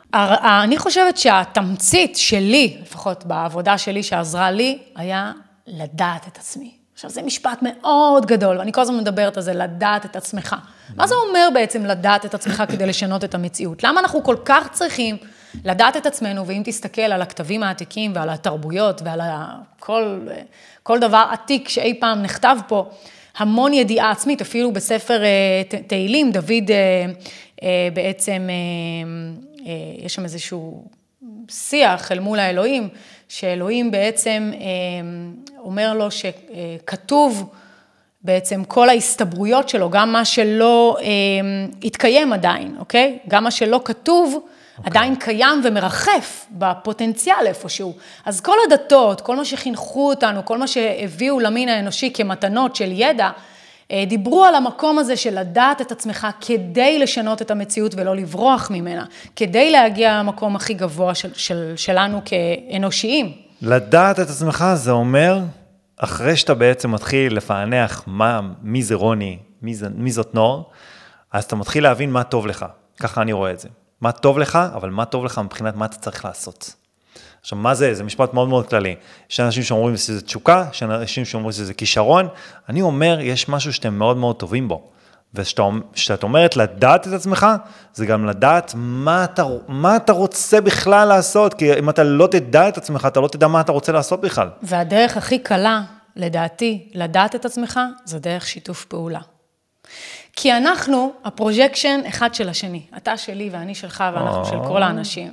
אני 0.63 0.77
חושבת 0.77 1.17
שהתמצית 1.17 2.17
שלי, 2.17 2.77
לפחות 2.81 3.25
בעבודה 3.25 3.77
שלי 3.77 4.03
שעזרה 4.03 4.51
לי, 4.51 4.79
היה 4.95 5.31
לדעת 5.67 6.27
את 6.27 6.37
עצמי. 6.37 6.78
עכשיו, 6.99 7.11
זה 7.11 7.21
משפט 7.21 7.59
מאוד 7.61 8.25
גדול, 8.25 8.57
ואני 8.57 8.71
כל 8.71 8.81
הזמן 8.81 8.97
מדברת 8.97 9.37
על 9.37 9.43
זה, 9.43 9.53
לדעת 9.53 10.05
את 10.05 10.15
עצמך. 10.15 10.55
מה 10.95 11.07
זה 11.07 11.15
אומר 11.15 11.47
בעצם 11.53 11.85
לדעת 11.85 12.25
את 12.25 12.33
עצמך 12.33 12.63
כדי 12.71 12.85
לשנות 12.85 13.23
את 13.23 13.35
המציאות? 13.35 13.83
למה 13.83 13.99
אנחנו 13.99 14.23
כל 14.23 14.35
כך 14.45 14.71
צריכים 14.71 15.17
לדעת 15.65 15.97
את 15.97 16.05
עצמנו, 16.05 16.47
ואם 16.47 16.61
תסתכל 16.65 17.01
על 17.01 17.21
הכתבים 17.21 17.63
העתיקים 17.63 18.11
ועל 18.15 18.29
התרבויות 18.29 19.01
ועל 19.05 19.21
כל, 19.79 20.19
כל 20.83 20.99
דבר 20.99 21.25
עתיק 21.31 21.69
שאי 21.69 21.99
פעם 21.99 22.23
נכתב 22.23 22.57
פה, 22.67 22.89
המון 23.37 23.73
ידיעה 23.73 24.11
עצמית, 24.11 24.41
אפילו 24.41 24.71
בספר 24.71 25.23
אה, 25.23 25.79
תהילים, 25.87 26.31
דוד 26.31 26.69
אה, 26.69 27.05
אה, 27.63 27.89
בעצם, 27.93 28.49
יש 29.97 30.15
שם 30.15 30.23
איזשהו 30.23 30.85
שיח 31.49 32.11
אל 32.11 32.19
מול 32.19 32.39
האלוהים, 32.39 32.89
שאלוהים 33.29 33.91
בעצם 33.91 34.51
אומר 35.57 35.93
לו 35.93 36.07
שכתוב 36.11 37.49
בעצם 38.21 38.63
כל 38.63 38.89
ההסתברויות 38.89 39.69
שלו, 39.69 39.89
גם 39.89 40.11
מה 40.11 40.25
שלא 40.25 40.97
התקיים 41.83 42.33
עדיין, 42.33 42.75
אוקיי? 42.79 43.19
גם 43.27 43.43
מה 43.43 43.51
שלא 43.51 43.81
כתוב, 43.85 44.33
okay. 44.33 44.77
אוקיי. 44.77 44.91
עדיין 44.91 45.15
קיים 45.15 45.61
ומרחף 45.63 46.45
בפוטנציאל 46.51 47.47
איפשהו. 47.47 47.93
אז 48.25 48.41
כל 48.41 48.55
הדתות, 48.67 49.21
כל 49.21 49.35
מה 49.35 49.45
שחינכו 49.45 50.09
אותנו, 50.09 50.45
כל 50.45 50.57
מה 50.57 50.67
שהביאו 50.67 51.39
למין 51.39 51.69
האנושי 51.69 52.13
כמתנות 52.13 52.75
של 52.75 52.91
ידע, 52.91 53.25
אה, 53.25 53.31
דיברו 54.07 54.45
על 54.45 54.55
המקום 54.55 54.99
הזה 54.99 55.17
של 55.17 55.39
לדעת 55.39 55.81
את 55.81 55.91
עצמך 55.91 56.27
כדי 56.41 56.99
לשנות 56.99 57.41
את 57.41 57.51
המציאות 57.51 57.95
ולא 57.95 58.15
לברוח 58.15 58.71
ממנה, 58.71 59.05
כדי 59.35 59.71
להגיע 59.71 60.19
למקום 60.19 60.55
הכי 60.55 60.73
גבוה 60.73 61.15
של, 61.15 61.29
של, 61.33 61.73
שלנו 61.75 62.21
כאנושיים. 62.25 63.31
לדעת 63.61 64.19
את 64.19 64.29
עצמך 64.29 64.65
זה 64.73 64.91
אומר, 64.91 65.39
אחרי 65.97 66.35
שאתה 66.35 66.53
בעצם 66.53 66.91
מתחיל 66.91 67.37
לפענח 67.37 68.03
מה, 68.07 68.41
מי 68.61 68.83
זה 68.83 68.95
רוני, 68.95 69.37
מי, 69.61 69.75
זה, 69.75 69.87
מי 69.95 70.11
זאת 70.11 70.35
נור, 70.35 70.69
אז 71.31 71.43
אתה 71.43 71.55
מתחיל 71.55 71.83
להבין 71.83 72.11
מה 72.11 72.23
טוב 72.23 72.47
לך. 72.47 72.65
ככה 72.99 73.21
אני 73.21 73.33
רואה 73.33 73.51
את 73.51 73.59
זה. 73.59 73.69
מה 74.01 74.11
טוב 74.11 74.39
לך, 74.39 74.59
אבל 74.75 74.89
מה 74.89 75.05
טוב 75.05 75.25
לך 75.25 75.39
מבחינת 75.39 75.75
מה 75.75 75.85
אתה 75.85 75.95
צריך 75.95 76.25
לעשות. 76.25 76.73
עכשיו, 77.41 77.57
מה 77.57 77.73
זה? 77.73 77.93
זה 77.93 78.03
משפט 78.03 78.33
מאוד 78.33 78.47
מאוד 78.47 78.67
כללי. 78.67 78.95
יש 79.29 79.39
אנשים 79.39 79.63
שאומרים 79.63 79.97
שזה 79.97 80.21
תשוקה, 80.21 80.65
יש 80.71 80.83
אנשים 80.83 81.25
שאומרים 81.25 81.51
שזה 81.51 81.73
כישרון. 81.73 82.27
אני 82.69 82.81
אומר, 82.81 83.17
יש 83.21 83.49
משהו 83.49 83.73
שאתם 83.73 83.93
מאוד 83.93 84.17
מאוד 84.17 84.35
טובים 84.35 84.67
בו. 84.67 84.89
וכשאת 85.33 86.23
אומרת 86.23 86.57
לדעת 86.57 87.07
את 87.07 87.13
עצמך, 87.13 87.47
זה 87.93 88.05
גם 88.05 88.25
לדעת 88.25 88.73
מה 88.75 89.23
אתה, 89.23 89.43
מה 89.67 89.95
אתה 89.95 90.13
רוצה 90.13 90.61
בכלל 90.61 91.07
לעשות, 91.07 91.53
כי 91.53 91.73
אם 91.73 91.89
אתה 91.89 92.03
לא 92.03 92.27
תדע 92.27 92.69
את 92.69 92.77
עצמך, 92.77 93.05
אתה 93.07 93.19
לא 93.19 93.27
תדע 93.27 93.47
מה 93.47 93.61
אתה 93.61 93.71
רוצה 93.71 93.91
לעשות 93.91 94.21
בכלל. 94.21 94.49
והדרך 94.61 95.17
הכי 95.17 95.39
קלה, 95.39 95.81
לדעתי, 96.15 96.89
לדעת 96.93 97.35
את 97.35 97.45
עצמך, 97.45 97.79
זה 98.05 98.19
דרך 98.19 98.47
שיתוף 98.47 98.85
פעולה. 98.85 99.19
כי 100.35 100.53
אנחנו 100.53 101.11
ה 101.23 101.30
projection 101.30 101.99
אחד 102.07 102.33
של 102.33 102.49
השני. 102.49 102.81
אתה 102.97 103.17
שלי 103.17 103.49
ואני 103.51 103.75
שלך 103.75 104.03
ואנחנו 104.13 104.45
של 104.45 104.57
כל 104.67 104.83
האנשים. 104.83 105.31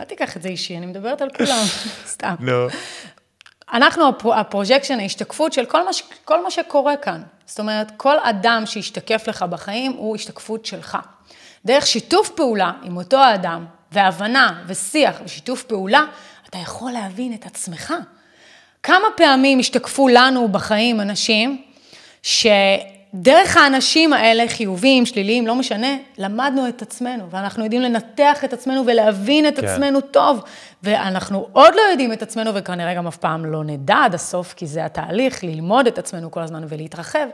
אל 0.00 0.04
תיקח 0.04 0.36
את 0.36 0.42
זה 0.42 0.48
אישי, 0.48 0.76
אני 0.76 0.86
מדברת 0.86 1.22
על 1.22 1.30
כולם, 1.30 1.64
סתם. 2.12 2.34
לא. 2.40 2.68
אנחנו 3.72 4.12
ה 4.34 4.39
projection, 4.39 5.00
ההשתקפות 5.00 5.52
של 5.52 5.66
כל 5.66 5.84
מה, 5.84 5.90
כל 6.24 6.42
מה 6.42 6.50
שקורה 6.50 6.96
כאן. 6.96 7.22
זאת 7.46 7.60
אומרת, 7.60 7.92
כל 7.96 8.16
אדם 8.22 8.62
שישתקף 8.66 9.24
לך 9.28 9.42
בחיים 9.42 9.92
הוא 9.92 10.16
השתקפות 10.16 10.66
שלך. 10.66 10.98
דרך 11.64 11.86
שיתוף 11.86 12.28
פעולה 12.28 12.72
עם 12.82 12.96
אותו 12.96 13.18
האדם, 13.18 13.66
והבנה 13.92 14.62
ושיח 14.66 15.16
ושיתוף 15.24 15.62
פעולה, 15.62 16.04
אתה 16.48 16.58
יכול 16.58 16.92
להבין 16.92 17.34
את 17.34 17.46
עצמך. 17.46 17.94
כמה 18.82 19.06
פעמים 19.16 19.58
השתקפו 19.58 20.08
לנו 20.08 20.48
בחיים 20.48 21.00
אנשים 21.00 21.62
ש... 22.22 22.46
דרך 23.14 23.56
האנשים 23.56 24.12
האלה, 24.12 24.44
חיוביים, 24.48 25.06
שליליים, 25.06 25.46
לא 25.46 25.54
משנה, 25.54 25.96
למדנו 26.18 26.68
את 26.68 26.82
עצמנו, 26.82 27.30
ואנחנו 27.30 27.64
יודעים 27.64 27.82
לנתח 27.82 28.44
את 28.44 28.52
עצמנו 28.52 28.86
ולהבין 28.86 29.48
את 29.48 29.60
כן. 29.60 29.66
עצמנו 29.66 30.00
טוב, 30.00 30.42
ואנחנו 30.82 31.46
עוד 31.52 31.74
לא 31.74 31.80
יודעים 31.90 32.12
את 32.12 32.22
עצמנו, 32.22 32.54
וכנראה 32.54 32.94
גם 32.94 33.06
אף 33.06 33.16
פעם 33.16 33.44
לא 33.44 33.64
נדע 33.64 33.96
עד 34.04 34.14
הסוף, 34.14 34.54
כי 34.54 34.66
זה 34.66 34.84
התהליך, 34.84 35.44
ללמוד 35.44 35.86
את 35.86 35.98
עצמנו 35.98 36.30
כל 36.30 36.40
הזמן 36.40 36.64
ולהתרחב, 36.68 37.26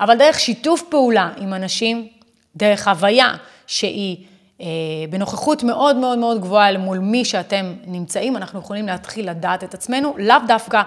אבל 0.00 0.16
דרך 0.16 0.40
שיתוף 0.40 0.82
פעולה 0.82 1.30
עם 1.36 1.54
אנשים, 1.54 2.08
דרך 2.56 2.88
הוויה 2.88 3.34
שהיא 3.66 4.16
אה, 4.60 4.66
בנוכחות 5.10 5.62
מאוד 5.62 5.96
מאוד 5.96 6.18
מאוד 6.18 6.40
גבוהה 6.40 6.68
אל 6.68 6.76
מול 6.76 6.98
מי 6.98 7.24
שאתם 7.24 7.74
נמצאים, 7.86 8.36
אנחנו 8.36 8.58
יכולים 8.58 8.86
להתחיל 8.86 9.30
לדעת 9.30 9.64
את 9.64 9.74
עצמנו, 9.74 10.14
לאו 10.18 10.36
דווקא... 10.46 10.82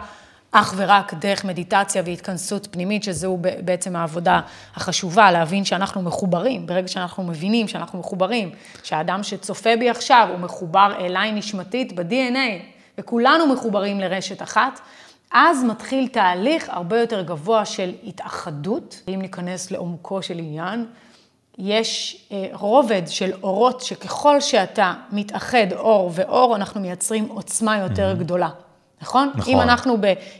אך 0.58 0.74
ורק 0.78 1.13
דרך 1.13 1.46
מדיטציה 1.46 2.04
והתכנסות 2.06 2.68
פנימית, 2.72 3.04
שזו 3.04 3.38
בעצם 3.63 3.96
העבודה 3.96 4.41
החשובה, 4.76 5.32
להבין 5.32 5.65
שאנחנו 5.65 6.02
מחוברים. 6.02 6.68
ברגע 6.68 6.88
שאנחנו 6.88 7.24
מבינים 7.24 7.68
שאנחנו 7.68 8.00
מחוברים, 8.00 8.52
שהאדם 8.84 9.24
שצופה 9.24 9.70
בי 9.80 9.89
עכשיו 9.89 10.28
הוא 10.32 10.39
מחובר 10.39 10.94
אליי 11.00 11.32
נשמתית 11.32 11.94
ב-DNA, 11.94 12.63
וכולנו 12.98 13.48
מחוברים 13.48 14.00
לרשת 14.00 14.41
אחת, 14.41 14.80
אז 15.32 15.63
מתחיל 15.63 16.08
תהליך 16.08 16.70
הרבה 16.70 17.00
יותר 17.00 17.22
גבוה 17.22 17.65
של 17.65 17.91
התאחדות. 18.04 19.02
אם 19.08 19.22
ניכנס 19.22 19.72
לעומקו 19.72 20.22
של 20.22 20.38
עניין, 20.38 20.86
יש 21.58 22.26
אה, 22.32 22.48
רובד 22.54 23.02
של 23.08 23.32
אורות 23.44 23.82
שככל 23.82 24.41
שאתה 24.41 24.94
מתאחד 25.12 25.74
אור 25.74 26.12
ואור, 26.13 26.56
אנחנו 26.56 26.82
מייצרים 26.82 27.28
עוצמה 27.30 27.78
יותר 27.78 28.12
mm-hmm. 28.12 28.20
גדולה. 28.20 28.50
נכון? 29.02 29.32
נכון. 29.36 29.54
אם 29.54 29.60
אנחנו 29.60 29.98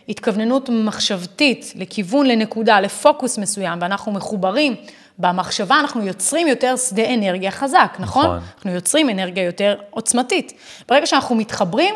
בהתכווננות 0.08 0.70
מחשבתית 0.70 1.74
לכיוון, 1.76 2.26
לנקודה, 2.26 2.80
לפוקוס 2.80 3.38
מסוים, 3.38 3.80
ואנחנו 3.82 4.12
מחוברים 4.12 4.76
במחשבה, 5.20 5.80
אנחנו 5.80 6.04
יוצרים 6.04 6.48
יותר 6.48 6.76
שדה 6.76 7.14
אנרגיה 7.14 7.52
חזק, 7.52 7.98
נכון? 8.00 8.26
נכון. 8.26 8.40
אנחנו 8.56 8.72
יוצרים 8.72 9.10
אנרגיה 9.10 9.44
יותר 9.44 9.76
עוצמתית. 9.90 10.54
ברגע 10.90 11.06
שאנחנו 11.06 11.36
מתחברים, 11.36 11.96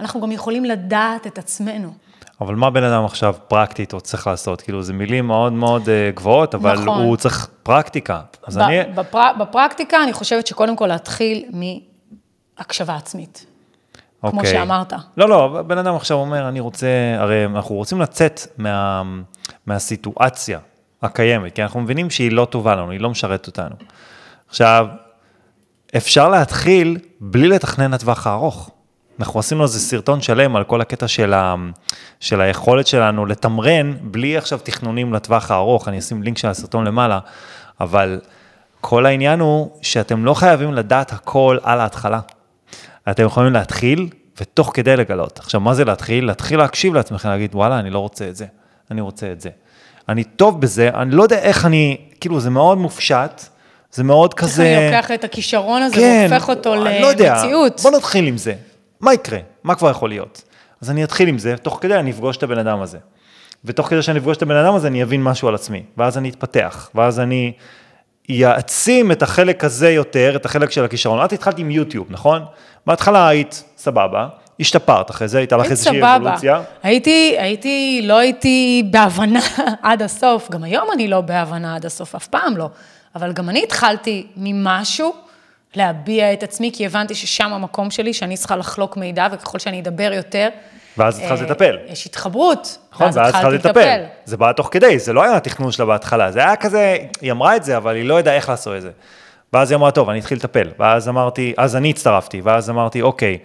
אנחנו 0.00 0.20
גם 0.20 0.32
יכולים 0.32 0.64
לדעת 0.64 1.26
את 1.26 1.38
עצמנו. 1.38 1.92
אבל 2.40 2.54
מה 2.54 2.70
בן 2.70 2.82
אדם 2.82 3.04
עכשיו 3.04 3.34
פרקטית 3.48 3.92
עוד 3.92 4.02
צריך 4.02 4.26
לעשות? 4.26 4.60
כאילו, 4.60 4.82
זה 4.82 4.92
מילים 4.92 5.26
מאוד 5.26 5.52
מאוד 5.52 5.82
uh, 5.82 6.16
גבוהות, 6.16 6.54
אבל 6.54 6.74
נכון. 6.74 7.02
הוא 7.02 7.16
צריך 7.16 7.48
פרקטיקה. 7.62 8.20
אז 8.46 8.56
ב- 8.56 8.60
אני... 8.60 8.78
בפר... 8.94 9.30
בפרקטיקה, 9.38 10.02
אני 10.02 10.12
חושבת 10.12 10.46
שקודם 10.46 10.76
כל 10.76 10.86
להתחיל 10.86 11.44
מהקשבה 12.58 12.96
עצמית. 12.96 13.46
כמו 14.30 14.40
אוקיי. 14.40 14.52
שאמרת. 14.52 14.92
לא, 15.16 15.28
לא, 15.28 15.62
בן 15.66 15.78
אדם 15.78 15.94
עכשיו 15.94 16.16
אומר, 16.16 16.48
אני 16.48 16.60
רוצה, 16.60 16.86
הרי 17.18 17.44
אנחנו 17.44 17.74
רוצים 17.74 18.00
לצאת 18.00 18.40
מה, 18.58 19.02
מהסיטואציה 19.66 20.58
הקיימת, 21.02 21.54
כי 21.54 21.62
אנחנו 21.62 21.80
מבינים 21.80 22.10
שהיא 22.10 22.32
לא 22.32 22.44
טובה 22.44 22.74
לנו, 22.74 22.90
היא 22.90 23.00
לא 23.00 23.10
משרתת 23.10 23.46
אותנו. 23.46 23.74
עכשיו, 24.48 24.86
אפשר 25.96 26.28
להתחיל 26.28 26.98
בלי 27.20 27.48
לתכנן 27.48 27.90
לטווח 27.90 28.26
הארוך. 28.26 28.70
אנחנו 29.20 29.40
עשינו 29.40 29.62
איזה 29.62 29.80
סרטון 29.80 30.20
שלם 30.20 30.56
על 30.56 30.64
כל 30.64 30.80
הקטע 30.80 31.08
של, 31.08 31.34
ה, 31.34 31.54
של 32.20 32.40
היכולת 32.40 32.86
שלנו 32.86 33.26
לתמרן, 33.26 33.94
בלי 34.00 34.36
עכשיו 34.36 34.58
תכנונים 34.62 35.12
לטווח 35.12 35.50
הארוך, 35.50 35.88
אני 35.88 35.98
אשים 35.98 36.22
לינק 36.22 36.38
של 36.38 36.48
הסרטון 36.48 36.84
למעלה, 36.84 37.18
אבל 37.80 38.20
כל 38.80 39.06
העניין 39.06 39.40
הוא 39.40 39.70
שאתם 39.82 40.24
לא 40.24 40.34
חייבים 40.34 40.74
לדעת 40.74 41.12
הכל 41.12 41.58
על 41.62 41.80
ההתחלה. 41.80 42.20
אתם 43.10 43.24
יכולים 43.24 43.52
להתחיל 43.52 44.08
ותוך 44.40 44.70
כדי 44.74 44.96
לגלות. 44.96 45.38
עכשיו, 45.38 45.60
מה 45.60 45.74
זה 45.74 45.84
להתחיל? 45.84 46.24
להתחיל 46.24 46.58
להקשיב 46.58 46.94
לעצמכם, 46.94 47.28
להגיד, 47.28 47.54
וואלה, 47.54 47.78
אני 47.78 47.90
לא 47.90 47.98
רוצה 47.98 48.28
את 48.28 48.36
זה. 48.36 48.46
אני 48.90 49.00
רוצה 49.00 49.32
את 49.32 49.40
זה. 49.40 49.50
אני 50.08 50.24
טוב 50.24 50.60
בזה, 50.60 50.90
אני 50.94 51.10
לא 51.10 51.22
יודע 51.22 51.38
איך 51.38 51.66
אני, 51.66 51.96
כאילו, 52.20 52.40
זה 52.40 52.50
מאוד 52.50 52.78
מופשט, 52.78 53.42
זה 53.92 54.04
מאוד 54.04 54.30
איך 54.32 54.40
כזה... 54.40 54.78
אני 54.78 54.96
לוקח 54.96 55.10
את 55.10 55.24
הכישרון 55.24 55.82
הזה 55.82 55.96
כן, 55.96 56.26
והופך 56.30 56.48
אותו 56.48 56.74
לא 56.74 57.06
יודע, 57.06 57.34
למציאות. 57.34 57.80
בוא 57.80 57.90
נתחיל 57.90 58.26
עם 58.26 58.38
זה. 58.38 58.54
מה 59.00 59.14
יקרה? 59.14 59.38
מה 59.64 59.74
כבר 59.74 59.90
יכול 59.90 60.08
להיות? 60.08 60.42
אז 60.80 60.90
אני 60.90 61.04
אתחיל 61.04 61.28
עם 61.28 61.38
זה, 61.38 61.56
תוך 61.56 61.78
כדי 61.80 61.94
אני 61.94 62.10
אפגוש 62.10 62.36
את 62.36 62.42
הבן 62.42 62.58
אדם 62.58 62.80
הזה. 62.80 62.98
ותוך 63.64 63.88
כדי 63.88 64.02
שאני 64.02 64.18
אפגוש 64.18 64.36
את 64.36 64.42
הבן 64.42 64.56
אדם 64.56 64.74
הזה, 64.74 64.88
אני 64.88 65.02
אבין 65.02 65.22
משהו 65.22 65.48
על 65.48 65.54
עצמי. 65.54 65.82
ואז 65.96 66.18
אני 66.18 66.28
אתפתח, 66.28 66.90
ואז 66.94 67.20
אני 67.20 67.52
אעצים 68.30 69.12
את 69.12 69.22
החלק 69.22 69.64
הזה 69.64 69.90
יותר, 69.90 70.36
את 70.36 70.44
החלק 70.44 70.70
של 70.70 70.84
הכישרון. 70.84 71.24
את 71.24 71.32
התחלת 71.32 71.58
עם 71.58 71.70
יוטיוב, 71.70 72.06
נכון? 72.10 72.44
בהתחלה 72.86 73.28
היית 73.28 73.64
סבבה, 73.76 74.28
השתפרת 74.60 75.10
אחרי 75.10 75.28
זה, 75.28 75.38
הייתה 75.38 75.56
לך 75.56 75.70
איזושהי. 75.70 76.02
אבולוציה. 76.16 76.62
הייתי, 76.82 77.34
הייתי, 77.38 78.00
לא 78.02 78.18
הייתי 78.18 78.82
בהבנה 78.90 79.40
עד 79.82 80.02
הסוף, 80.02 80.50
גם 80.50 80.64
היום 80.64 80.88
אני 80.94 81.08
לא 81.08 81.20
בהבנה 81.20 81.74
עד 81.74 81.86
הסוף, 81.86 82.14
אף 82.14 82.26
פעם 82.26 82.56
לא. 82.56 82.68
אבל 83.14 83.32
גם 83.32 83.48
אני 83.48 83.62
התחלתי 83.62 84.26
ממשהו 84.36 85.14
להביע 85.74 86.32
את 86.32 86.42
עצמי, 86.42 86.70
כי 86.74 86.86
הבנתי 86.86 87.14
ששם 87.14 87.52
המקום 87.52 87.90
שלי, 87.90 88.12
שאני 88.12 88.36
צריכה 88.36 88.56
לחלוק 88.56 88.96
מידע, 88.96 89.26
וככל 89.32 89.58
שאני 89.58 89.80
אדבר 89.80 90.12
יותר... 90.12 90.48
ואז 90.98 91.18
התחלת 91.18 91.38
אה, 91.38 91.44
לטפל. 91.44 91.76
יש 91.88 92.06
התחברות. 92.06 92.78
נכון, 92.92 93.06
ואז 93.06 93.16
התחלת 93.16 93.64
לטפל. 93.64 94.04
זה 94.24 94.36
בא 94.36 94.52
תוך 94.52 94.68
כדי, 94.70 94.98
זה 94.98 95.12
לא 95.12 95.22
היה 95.22 95.36
התכנון 95.36 95.72
שלה 95.72 95.86
בהתחלה, 95.86 96.32
זה 96.32 96.38
היה 96.38 96.56
כזה, 96.56 96.96
היא 97.20 97.32
אמרה 97.32 97.56
את 97.56 97.64
זה, 97.64 97.76
אבל 97.76 97.96
היא 97.96 98.04
לא 98.04 98.18
ידעה 98.18 98.34
איך 98.34 98.48
לעשות 98.48 98.76
את 98.76 98.82
זה. 98.82 98.90
ואז 99.52 99.70
היא 99.70 99.76
אמרה, 99.76 99.90
טוב, 99.90 100.08
אני 100.08 100.18
אתחיל 100.18 100.38
לטפל. 100.38 100.68
ואז 100.78 101.08
אמרתי, 101.08 101.54
אז 101.56 101.76
אני 101.76 101.90
הצטרפתי, 101.90 102.40
ואז 102.40 102.70
אמרתי, 102.70 103.02
אוקיי, 103.02 103.38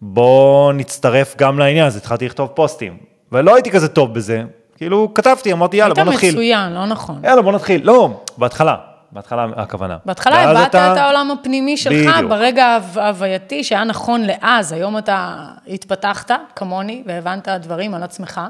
בוא 0.00 0.72
נצטרף 0.72 1.36
גם 1.36 1.58
לעניין 1.58 1.86
הזה, 1.86 1.98
התחלתי 1.98 2.26
לכתוב 2.26 2.48
פוסטים. 2.48 2.96
ולא 3.32 3.54
הייתי 3.54 3.70
כזה 3.70 3.88
טוב 3.88 4.14
בזה, 4.14 4.42
כאילו, 4.76 5.14
כתבתי, 5.14 5.52
אמרתי, 5.52 5.76
יאללה, 5.76 5.94
בוא 5.94 6.02
היית 6.02 6.12
נתחיל. 6.12 6.34
מצוין, 6.34 6.72
לא 6.72 6.86
נכון. 6.86 7.20
יאללה, 7.24 7.42
בוא 7.42 7.52
נתחיל. 7.52 7.80
לא, 7.84 8.20
בהתחלה, 8.38 8.76
בהתחלה 9.14 9.46
הכוונה. 9.56 9.96
בהתחלה 10.04 10.50
הבעת 10.50 10.68
אתה- 10.70 10.92
את 10.92 10.98
העולם 10.98 11.30
הפנימי 11.30 11.76
שלך 11.76 11.92
בדיוק. 12.16 12.30
ברגע 12.30 12.66
ההו- 12.66 13.00
ההווייתי 13.00 13.64
שהיה 13.64 13.84
נכון 13.84 14.22
לאז, 14.22 14.72
היום 14.72 14.98
אתה 14.98 15.36
התפתחת 15.68 16.30
כמוני 16.56 17.02
והבנת 17.06 17.48
דברים 17.48 17.94
על 17.94 18.02
עצמך, 18.02 18.40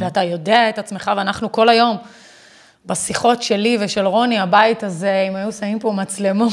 ואתה 0.00 0.22
יודע 0.22 0.68
את 0.68 0.78
עצמך, 0.78 1.10
ואנחנו 1.16 1.52
כל 1.52 1.68
היום, 1.68 1.96
בשיחות 2.86 3.42
שלי 3.42 3.78
ושל 3.80 4.06
רוני, 4.06 4.38
הבית 4.38 4.82
הזה, 4.82 5.26
אם 5.30 5.36
היו 5.36 5.52
שמים 5.52 5.78
פה 5.78 5.92
מצלמות, 5.92 6.52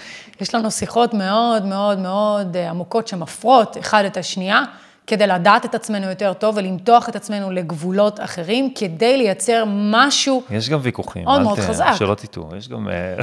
יש 0.40 0.54
לנו 0.54 0.70
שיחות 0.70 1.14
מאוד 1.14 1.64
מאוד 1.64 1.98
מאוד 1.98 2.56
אה, 2.56 2.70
עמוקות 2.70 3.08
שמפרות 3.08 3.76
אחד 3.80 4.04
את 4.04 4.16
השנייה, 4.16 4.62
כדי 5.06 5.26
לדעת 5.26 5.64
את 5.64 5.74
עצמנו 5.74 6.06
יותר 6.06 6.32
טוב 6.32 6.56
ולמתוח 6.56 7.08
את 7.08 7.16
עצמנו 7.16 7.50
לגבולות 7.50 8.20
אחרים, 8.20 8.74
כדי 8.74 9.16
לייצר 9.16 9.64
משהו 9.68 10.42
יש 10.50 10.68
גם 10.68 10.78
ויכוחים. 10.82 11.24
מאוד 11.24 11.42
מאוד 11.42 11.58
חזק. 11.58 11.92
שלא 11.98 12.14
תטעו, 12.14 12.56
יש 12.56 12.68
גם... 12.68 12.88
אה, 12.88 13.16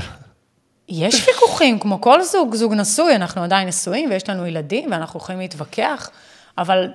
יש 0.89 1.27
ויכוחים, 1.27 1.79
כמו 1.79 2.01
כל 2.01 2.21
זוג, 2.21 2.55
זוג 2.55 2.73
נשוי, 2.73 3.15
אנחנו 3.15 3.43
עדיין 3.43 3.67
נשואים 3.67 4.09
ויש 4.09 4.29
לנו 4.29 4.45
ילדים 4.45 4.91
ואנחנו 4.91 5.19
יכולים 5.19 5.39
להתווכח, 5.39 6.09
אבל 6.57 6.87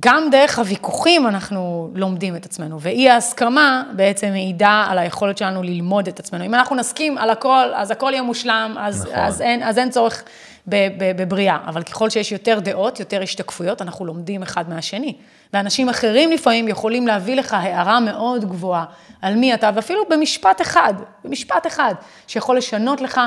גם 0.00 0.28
דרך 0.30 0.58
הוויכוחים 0.58 1.26
אנחנו 1.26 1.90
לומדים 1.94 2.36
את 2.36 2.46
עצמנו, 2.46 2.80
ואי 2.80 3.10
ההסכמה 3.10 3.82
בעצם 3.96 4.28
מעידה 4.28 4.86
על 4.88 4.98
היכולת 4.98 5.38
שלנו 5.38 5.62
ללמוד 5.62 6.08
את 6.08 6.18
עצמנו. 6.18 6.44
אם 6.44 6.54
אנחנו 6.54 6.76
נסכים 6.76 7.18
על 7.18 7.30
הכל, 7.30 7.70
אז 7.74 7.90
הכל 7.90 8.10
יהיה 8.12 8.22
מושלם, 8.22 8.74
אז, 8.78 9.02
נכון. 9.02 9.18
אז, 9.18 9.40
אין, 9.40 9.62
אז 9.62 9.78
אין 9.78 9.90
צורך 9.90 10.24
בבריאה, 10.66 11.58
אבל 11.66 11.82
ככל 11.82 12.10
שיש 12.10 12.32
יותר 12.32 12.58
דעות, 12.60 13.00
יותר 13.00 13.22
השתקפויות, 13.22 13.82
אנחנו 13.82 14.04
לומדים 14.04 14.42
אחד 14.42 14.68
מהשני. 14.68 15.16
ואנשים 15.52 15.88
אחרים 15.88 16.32
לפעמים 16.32 16.68
יכולים 16.68 17.06
להביא 17.06 17.36
לך 17.36 17.54
הערה 17.54 18.00
מאוד 18.00 18.44
גבוהה 18.44 18.84
על 19.22 19.34
מי 19.34 19.54
אתה, 19.54 19.70
ואפילו 19.74 20.00
במשפט 20.10 20.60
אחד, 20.60 20.94
במשפט 21.24 21.66
אחד, 21.66 21.94
שיכול 22.26 22.56
לשנות 22.56 23.00
לך 23.00 23.20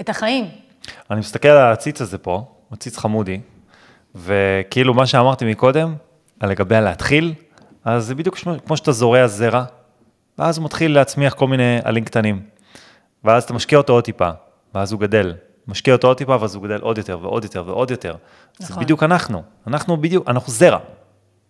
את 0.00 0.08
החיים. 0.08 0.48
אני 1.10 1.20
מסתכל 1.20 1.48
על 1.48 1.58
העציץ 1.58 2.00
הזה 2.00 2.18
פה, 2.18 2.44
עציץ 2.72 2.96
חמודי, 2.96 3.40
וכאילו 4.14 4.94
מה 4.94 5.06
שאמרתי 5.06 5.44
מקודם, 5.44 5.94
לגבי 6.42 6.76
הלהתחיל, 6.76 7.34
אז 7.84 8.06
זה 8.06 8.14
בדיוק 8.14 8.36
כמו 8.66 8.76
שאתה 8.76 8.92
זורע 8.92 9.26
זרע, 9.26 9.64
ואז 10.38 10.58
הוא 10.58 10.64
מתחיל 10.64 10.94
להצמיח 10.94 11.34
כל 11.34 11.48
מיני 11.48 11.78
עלים 11.84 12.04
קטנים. 12.04 12.42
ואז 13.24 13.42
אתה 13.42 13.52
משקיע 13.52 13.78
אותו 13.78 13.92
עוד 13.92 14.04
טיפה, 14.04 14.30
ואז 14.74 14.92
הוא 14.92 15.00
גדל. 15.00 15.34
משקיע 15.70 15.94
אותו 15.94 16.08
עוד 16.08 16.16
טיפה, 16.16 16.36
ואז 16.40 16.54
הוא 16.54 16.62
גדל 16.62 16.80
עוד 16.80 16.98
יותר 16.98 17.18
ועוד 17.22 17.44
יותר 17.44 17.62
ועוד 17.66 17.90
יותר. 17.90 18.16
זה 18.58 18.66
נכון. 18.70 18.82
בדיוק 18.82 19.02
אנחנו. 19.02 19.42
אנחנו 19.66 19.96
בדיוק, 19.96 20.28
אנחנו 20.28 20.52
זרע. 20.52 20.78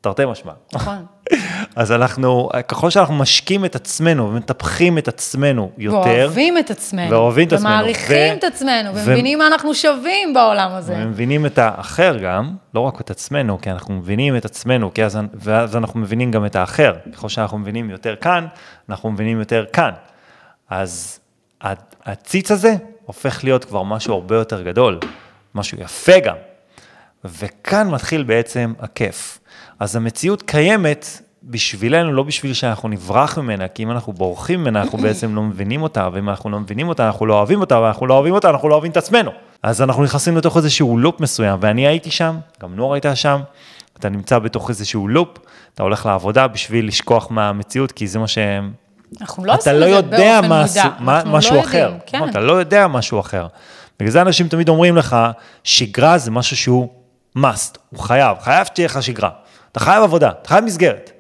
תרתי 0.00 0.22
משמע. 0.26 0.52
נכון. 0.72 1.06
אז 1.76 1.92
אנחנו, 1.92 2.48
ככל 2.68 2.90
שאנחנו 2.90 3.14
משקים 3.14 3.64
את 3.64 3.76
עצמנו 3.76 4.30
ומטפחים 4.30 4.98
את 4.98 5.08
עצמנו 5.08 5.70
יותר, 5.78 5.98
ואוהבים 5.98 6.58
את 6.58 6.70
עצמנו. 6.70 7.10
ואוהבים 7.10 7.48
את 7.48 7.52
עצמנו. 7.52 7.70
ומעריכים 7.70 8.34
ו- 8.34 8.38
את 8.38 8.44
עצמנו, 8.44 8.94
ו- 8.94 8.98
ומבינים 9.06 9.38
מה 9.38 9.46
אנחנו 9.46 9.74
שווים 9.74 10.34
בעולם 10.34 10.70
הזה. 10.72 10.94
ומבינים 10.96 11.46
את 11.46 11.58
האחר 11.58 12.16
גם, 12.16 12.54
לא 12.74 12.80
רק 12.80 13.00
את 13.00 13.10
עצמנו, 13.10 13.60
כי 13.60 13.70
אנחנו 13.70 13.94
מבינים 13.94 14.36
את 14.36 14.44
עצמנו, 14.44 14.94
כי 14.94 15.04
אז, 15.04 15.18
ואז 15.34 15.76
אנחנו 15.76 16.00
מבינים 16.00 16.30
גם 16.30 16.46
את 16.46 16.56
האחר. 16.56 16.92
ככל 17.12 17.28
שאנחנו 17.28 17.58
מבינים 17.58 17.90
יותר 17.90 18.16
כאן, 18.16 18.46
אנחנו 18.88 19.10
מבינים 19.10 19.38
יותר 19.38 19.64
כאן. 19.72 19.90
אז 20.70 21.20
הציץ 22.04 22.50
הזה 22.50 22.74
הופך 23.10 23.44
להיות 23.44 23.64
כבר 23.64 23.82
משהו 23.82 24.14
הרבה 24.14 24.36
יותר 24.36 24.62
גדול, 24.62 24.98
משהו 25.54 25.78
יפה 25.80 26.18
גם. 26.18 26.36
וכאן 27.24 27.90
מתחיל 27.90 28.22
בעצם 28.22 28.72
הכיף. 28.80 29.38
אז 29.78 29.96
המציאות 29.96 30.42
קיימת 30.42 31.22
בשבילנו, 31.44 32.12
לא 32.12 32.22
בשביל 32.22 32.54
שאנחנו 32.54 32.88
נברח 32.88 33.38
ממנה, 33.38 33.68
כי 33.68 33.82
אם 33.82 33.90
אנחנו 33.90 34.12
בורחים 34.12 34.60
ממנה, 34.60 34.82
אנחנו 34.82 34.98
בעצם 34.98 35.34
לא 35.34 35.42
מבינים 35.42 35.82
אותה, 35.82 36.08
ואם 36.12 36.28
אנחנו 36.28 36.50
לא 36.50 36.60
מבינים 36.60 36.88
אותה, 36.88 37.06
אנחנו 37.06 37.26
לא 37.26 37.34
אוהבים 37.34 37.60
אותה, 37.60 37.80
ואנחנו 37.80 38.06
לא 38.06 38.14
אוהבים 38.14 38.34
אותה, 38.34 38.50
אנחנו 38.50 38.68
לא 38.68 38.74
אוהבים 38.74 38.90
את 38.90 38.96
עצמנו. 38.96 39.30
אז 39.62 39.82
אנחנו 39.82 40.02
נכנסים 40.02 40.36
לתוך 40.36 40.56
איזשהו 40.56 40.98
לופ 40.98 41.20
מסוים, 41.20 41.58
ואני 41.62 41.86
הייתי 41.86 42.10
שם, 42.10 42.36
גם 42.62 42.74
נור 42.74 42.94
הייתה 42.94 43.16
שם, 43.16 43.40
אתה 43.98 44.08
נמצא 44.08 44.38
בתוך 44.38 44.68
איזשהו 44.68 45.08
לופ, 45.08 45.38
אתה 45.74 45.82
הולך 45.82 46.06
לעבודה 46.06 46.48
בשביל 46.48 46.88
לשכוח 46.88 47.30
מהמציאות, 47.30 47.92
כי 47.92 48.06
זה 48.06 48.18
מה 48.18 48.28
שהם... 48.28 48.72
אנחנו 49.20 49.44
לא 49.44 49.54
אתה 49.54 49.58
עושים 49.58 49.74
לא 49.74 49.84
את 49.84 49.90
זה 49.90 49.96
יודע 50.16 50.40
באופן 50.40 50.54
מודע. 50.54 50.82
אנחנו 50.82 51.06
לא 51.30 51.38
משהו 51.38 51.56
יודעים, 51.56 51.70
אחר. 51.70 51.92
כן. 52.06 52.18
נכון, 52.18 52.28
אתה 52.28 52.40
לא 52.40 52.52
יודע 52.52 52.86
משהו 52.86 53.20
אחר. 53.20 53.46
בגלל 53.98 54.12
זה 54.12 54.22
אנשים 54.22 54.48
תמיד 54.48 54.68
אומרים 54.68 54.96
לך, 54.96 55.16
שגרה 55.64 56.18
זה 56.18 56.30
משהו 56.30 56.56
שהוא 56.56 56.88
must, 57.38 57.78
הוא 57.90 58.00
חייב, 58.00 58.36
חייב 58.40 58.66
שתהיה 58.66 58.86
לך 58.86 59.02
שגרה. 59.02 59.30
אתה 59.72 59.80
חייב 59.80 60.02
עבודה, 60.02 60.30
אתה 60.30 60.48
חייב 60.48 60.64
מסגרת. 60.64 61.10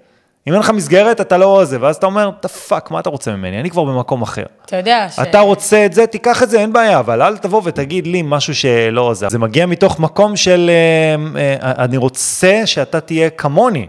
אם 0.46 0.52
אין 0.52 0.60
לך 0.60 0.70
מסגרת, 0.70 1.20
אתה 1.20 1.38
לא 1.38 1.64
זה, 1.64 1.78
ואז 1.80 1.96
אתה 1.96 2.06
אומר, 2.06 2.30
the 2.42 2.48
fuck, 2.48 2.90
מה 2.90 3.00
אתה 3.00 3.10
רוצה 3.10 3.36
ממני? 3.36 3.60
אני 3.60 3.70
כבר 3.70 3.84
במקום 3.84 4.22
אחר. 4.22 4.44
אתה 4.64 4.76
יודע 4.76 5.06
ש... 5.10 5.18
אתה 5.18 5.40
רוצה 5.40 5.86
את 5.86 5.92
זה, 5.92 6.06
תיקח 6.06 6.42
את 6.42 6.50
זה, 6.50 6.60
אין 6.60 6.72
בעיה, 6.72 6.98
אבל 6.98 7.22
אל 7.22 7.36
תבוא 7.36 7.62
ותגיד 7.64 8.06
לי 8.06 8.22
משהו 8.24 8.54
שלא 8.54 9.14
זה. 9.14 9.28
זה 9.28 9.38
מגיע 9.38 9.66
מתוך 9.66 10.00
מקום 10.00 10.36
של, 10.36 10.70
אה, 11.36 11.60
אה, 11.62 11.84
אני 11.84 11.96
רוצה 11.96 12.62
שאתה 12.64 13.00
תהיה 13.00 13.30
כמוני. 13.30 13.86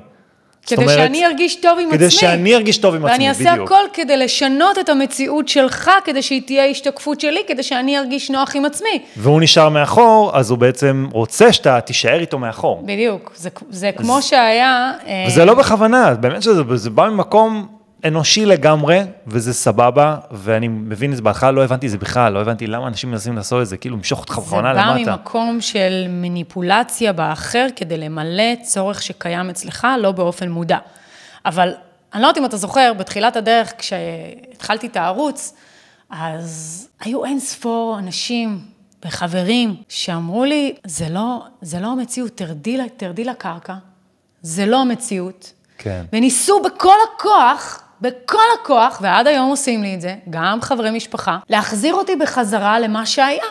כדי 0.65 0.82
אומרת, 0.82 0.97
שאני 0.97 1.26
ארגיש 1.26 1.56
טוב 1.56 1.80
עם 1.80 1.91
כדי 1.91 2.06
עצמי. 2.06 2.19
שאני 2.19 2.56
ארגיש 2.56 2.78
טוב 2.78 2.95
עם 2.95 3.06
עצמי, 3.06 3.12
ואני 3.13 3.30
אעשה 3.30 3.52
בדיוק. 3.52 3.71
הכל 3.71 3.84
כדי 3.93 4.17
לשנות 4.17 4.80
את 4.80 4.89
המציאות 4.89 5.47
שלך, 5.47 5.91
כדי 6.06 6.21
שהיא 6.21 6.41
תהיה 6.45 6.65
השתקפות 6.65 7.19
שלי, 7.19 7.39
כדי 7.47 7.63
שאני 7.63 7.97
ארגיש 7.97 8.32
נוח 8.32 8.56
עם 8.56 8.65
עצמי. 8.65 9.02
והוא 9.17 9.41
נשאר 9.41 9.69
מאחור, 9.69 10.32
אז 10.34 10.50
הוא 10.50 10.58
בעצם 10.58 11.08
רוצה 11.12 11.54
שאתה 11.54 11.82
תישאר 11.82 12.19
איתו 12.19 12.39
מאחור. 12.39 12.82
בדיוק. 12.86 13.32
זה, 13.36 13.50
זה 13.69 13.91
כמו 13.97 14.21
שהיה... 14.21 14.91
אה, 15.08 15.26
וזה 15.28 15.45
לא 15.45 15.54
בכוונה, 15.54 16.13
באמת 16.13 16.43
שזה 16.43 16.62
זה 16.76 16.89
בא 16.89 17.10
ממקום 17.10 17.67
אנושי 18.08 18.46
לגמרי, 18.46 19.00
וזה 19.28 19.54
סבבה, 19.54 20.18
ואני 20.32 20.68
מבין 20.68 21.12
את 21.12 21.16
זה, 21.16 21.22
בהתחלה 21.22 21.52
לא 21.52 21.64
הבנתי 21.64 21.86
את 21.86 21.92
זה 21.92 21.98
בכלל, 21.98 22.34
לא 22.34 22.42
הבנתי 22.42 22.68
למה 22.68 22.88
אנשים 22.88 23.12
מנסים 23.12 23.36
לעשות 23.36 23.62
את 23.62 23.68
זה, 23.68 23.78
כאילו 23.78 23.98
למשוך 23.98 24.20
אותך 24.20 24.36
זה 24.36 24.42
בכוונה 24.42 24.74
בא 24.74 24.80
למטה. 24.80 25.12
ממקום 25.12 25.62
של 25.62 26.06
מניפולציה 26.10 27.14
באחר 27.14 27.68
כדי 27.76 27.98
למלא 27.98 28.56
צורך 28.64 29.02
שקיים 29.02 29.50
אצלך, 29.50 29.88
לא 30.00 30.12
באופן 30.12 30.50
מודע. 30.50 30.78
אבל 31.46 31.74
אני 32.14 32.22
לא 32.22 32.28
יודעת 32.28 32.38
אם 32.38 32.46
אתה 32.46 32.58
זוכר, 32.58 32.94
בתחילת 32.98 33.36
הדרך, 33.36 33.74
כשהתחלתי 33.78 34.88
את 34.88 34.98
הערוץ, 34.98 35.54
אז 36.10 36.88
היו 37.02 37.26
אין 37.26 37.40
ספור 37.40 37.96
אנשים 38.00 38.60
וחברים 39.06 39.76
שאמרו 39.90 40.46
לי, 40.46 40.76
זה 40.86 41.10
לא, 41.10 41.46
זה 41.62 41.80
לא 41.80 41.88
המציאות, 41.92 42.32
תרדי, 42.38 42.78
תרדי 42.98 43.24
לקרקע, 43.24 43.74
זה 44.42 44.66
לא 44.66 44.82
המציאות. 44.82 45.54
כן. 45.78 46.06
וניסו 46.14 46.62
בכל 46.62 46.96
הכוח, 47.16 47.84
בכל 48.02 48.44
הכוח, 48.62 49.00
ועד 49.02 49.28
היום 49.28 49.50
עושים 49.50 49.84
לי 49.84 49.96
את 49.96 50.02
זה, 50.02 50.16
גם 50.30 50.62
חברי 50.62 50.92
משפחה, 50.92 51.38
להחזיר 51.50 51.94
אותי 51.94 52.16
בחזרה 52.16 52.80
למה 52.80 53.06
שהיה. 53.06 53.44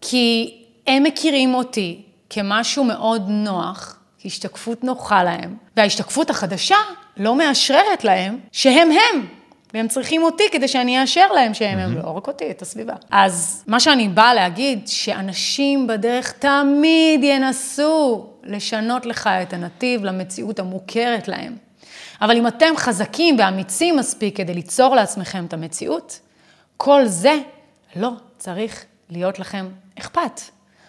כי 0.00 0.54
הם 0.86 1.02
מכירים 1.02 1.54
אותי 1.54 2.02
כמשהו 2.30 2.84
מאוד 2.84 3.24
נוח, 3.28 3.98
כהשתקפות 4.18 4.84
נוחה 4.84 5.22
להם, 5.22 5.56
וההשתקפות 5.76 6.30
החדשה 6.30 6.76
לא 7.16 7.36
מאשררת 7.36 8.04
להם 8.04 8.38
שהם 8.52 8.88
הם. 8.90 9.26
והם 9.74 9.88
צריכים 9.88 10.22
אותי 10.22 10.44
כדי 10.52 10.68
שאני 10.68 11.00
אאשר 11.00 11.32
להם 11.32 11.54
שהם 11.54 11.78
הם, 11.78 11.98
לא 11.98 12.10
רק 12.10 12.26
אותי, 12.26 12.50
את 12.50 12.62
הסביבה. 12.62 12.94
אז 13.10 13.64
מה 13.66 13.80
שאני 13.80 14.08
באה 14.08 14.34
להגיד, 14.34 14.88
שאנשים 14.88 15.86
בדרך 15.86 16.32
תמיד 16.32 17.24
ינסו 17.24 18.26
לשנות 18.44 19.06
לך 19.06 19.26
את 19.42 19.52
הנתיב 19.52 20.04
למציאות 20.04 20.58
המוכרת 20.58 21.28
להם. 21.28 21.63
אבל 22.22 22.36
אם 22.36 22.46
אתם 22.46 22.76
חזקים 22.76 23.36
ואמיצים 23.38 23.96
מספיק 23.96 24.36
כדי 24.36 24.54
ליצור 24.54 24.94
לעצמכם 24.94 25.44
את 25.44 25.52
המציאות, 25.52 26.20
כל 26.76 27.06
זה 27.06 27.38
לא 27.96 28.10
צריך 28.38 28.84
להיות 29.10 29.38
לכם 29.38 29.68
אכפת. 29.98 30.40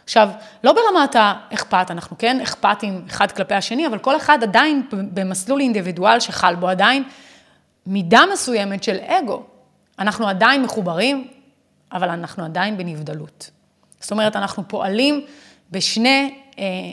עכשיו, 0.04 0.30
לא 0.64 0.74
ברמת 0.74 1.16
האכפת, 1.20 1.86
אנחנו 1.90 2.18
כן 2.18 2.42
אכפתים 2.42 3.06
אחד 3.08 3.32
כלפי 3.32 3.54
השני, 3.54 3.88
אבל 3.88 4.00
כל 4.00 4.18
אחד 4.18 4.44
עדיין 4.44 4.88
במסלול 4.92 5.60
אינדיבידואל 5.60 6.20
שחל 6.20 6.56
בו 6.56 6.68
עדיין 6.68 7.04
מידה 7.86 8.22
מסוימת 8.34 8.84
של 8.84 8.98
אגו. 9.08 9.44
אנחנו 10.00 10.28
עדיין 10.28 10.64
מחוברים, 10.64 11.28
אבל 11.92 12.10
אנחנו 12.10 12.46
עדיין 12.46 12.78
בנבדלות. 12.78 13.50
זאת 14.00 14.12
אומרת, 14.12 14.36
אנחנו 14.36 14.68
פועלים 14.68 15.26
בשני, 15.72 16.40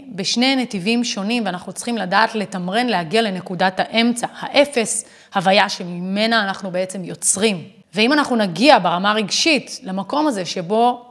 בשני 0.08 0.56
נתיבים 0.56 1.04
שונים, 1.04 1.46
ואנחנו 1.46 1.72
צריכים 1.72 1.98
לדעת 1.98 2.34
לתמרן, 2.34 2.86
להגיע 2.86 3.22
לנקודת 3.22 3.80
האמצע, 3.80 4.26
האפס, 4.38 5.04
הוויה 5.34 5.68
שממנה 5.68 6.42
אנחנו 6.44 6.70
בעצם 6.70 7.04
יוצרים. 7.04 7.68
ואם 7.94 8.12
אנחנו 8.12 8.36
נגיע 8.36 8.78
ברמה 8.78 9.10
הרגשית 9.10 9.80
למקום 9.82 10.26
הזה 10.26 10.44
שבו 10.44 11.06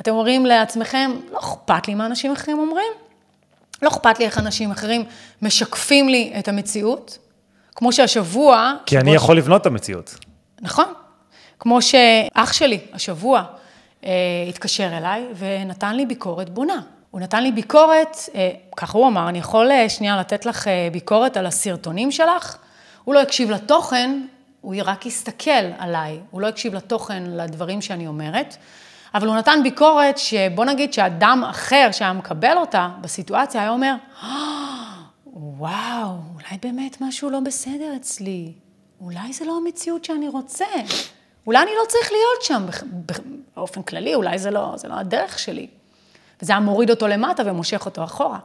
אתם 0.00 0.10
אומרים 0.10 0.46
לעצמכם, 0.46 1.10
לא 1.32 1.38
אכפת 1.38 1.88
לי 1.88 1.94
מה 1.94 2.06
אנשים 2.06 2.32
אחרים 2.32 2.58
אומרים, 2.58 2.92
לא 3.82 3.88
אכפת 3.88 4.18
לי 4.18 4.24
איך 4.24 4.38
אנשים 4.38 4.70
אחרים 4.70 5.04
משקפים 5.42 6.08
לי 6.08 6.32
את 6.38 6.48
המציאות, 6.48 7.18
כמו 7.74 7.92
שהשבוע... 7.92 8.74
כי 8.86 8.98
אני 8.98 9.14
יכול 9.14 9.36
ש... 9.36 9.38
לבנות 9.38 9.60
את 9.60 9.66
המציאות. 9.66 10.14
נכון. 10.60 10.92
כמו 11.58 11.82
שאח 11.82 12.52
שלי 12.52 12.78
השבוע 12.92 13.44
אה, 14.04 14.10
התקשר 14.48 14.96
אליי 14.98 15.26
ונתן 15.38 15.96
לי 15.96 16.06
ביקורת 16.06 16.50
בונה. 16.50 16.80
הוא 17.12 17.20
נתן 17.20 17.42
לי 17.42 17.52
ביקורת, 17.52 18.16
אה, 18.34 18.50
ככה 18.76 18.98
הוא 18.98 19.08
אמר, 19.08 19.28
אני 19.28 19.38
יכול 19.38 19.70
אה, 19.70 19.88
שנייה 19.88 20.20
לתת 20.20 20.46
לך 20.46 20.68
אה, 20.68 20.88
ביקורת 20.92 21.36
על 21.36 21.46
הסרטונים 21.46 22.10
שלך? 22.10 22.56
הוא 23.04 23.14
לא 23.14 23.20
הקשיב 23.20 23.50
לתוכן, 23.50 24.20
הוא 24.60 24.74
רק 24.84 25.06
הסתכל 25.06 25.64
עליי, 25.78 26.20
הוא 26.30 26.40
לא 26.40 26.46
הקשיב 26.46 26.74
לתוכן, 26.74 27.22
לדברים 27.26 27.82
שאני 27.82 28.06
אומרת, 28.06 28.56
אבל 29.14 29.28
הוא 29.28 29.36
נתן 29.36 29.60
ביקורת 29.62 30.18
שבוא 30.18 30.64
נגיד 30.64 30.92
שאדם 30.92 31.44
אחר 31.50 31.88
שהיה 31.92 32.12
מקבל 32.12 32.56
אותה 32.56 32.88
בסיטואציה, 33.00 33.60
היה 33.60 33.70
אומר, 33.70 33.94
וואו, 35.32 36.10
אולי 36.34 36.58
באמת 36.62 37.00
משהו 37.00 37.30
לא 37.30 37.40
בסדר 37.40 37.96
אצלי, 37.96 38.52
אולי 39.00 39.32
זה 39.32 39.44
לא 39.44 39.56
המציאות 39.56 40.04
שאני 40.04 40.28
רוצה, 40.28 40.66
אולי 41.46 41.62
אני 41.62 41.70
לא 41.82 41.86
צריך 41.88 42.12
להיות 42.12 42.42
שם 42.42 42.66
באופן 43.56 43.82
כללי, 43.82 44.14
אולי 44.14 44.38
זה 44.38 44.50
לא, 44.50 44.72
זה 44.76 44.88
לא 44.88 44.94
הדרך 44.94 45.38
שלי. 45.38 45.66
וזה 46.42 46.52
היה 46.52 46.60
מוריד 46.60 46.90
אותו 46.90 47.08
למטה 47.08 47.42
ומושך 47.46 47.86
אותו 47.86 48.04
אחורה. 48.04 48.38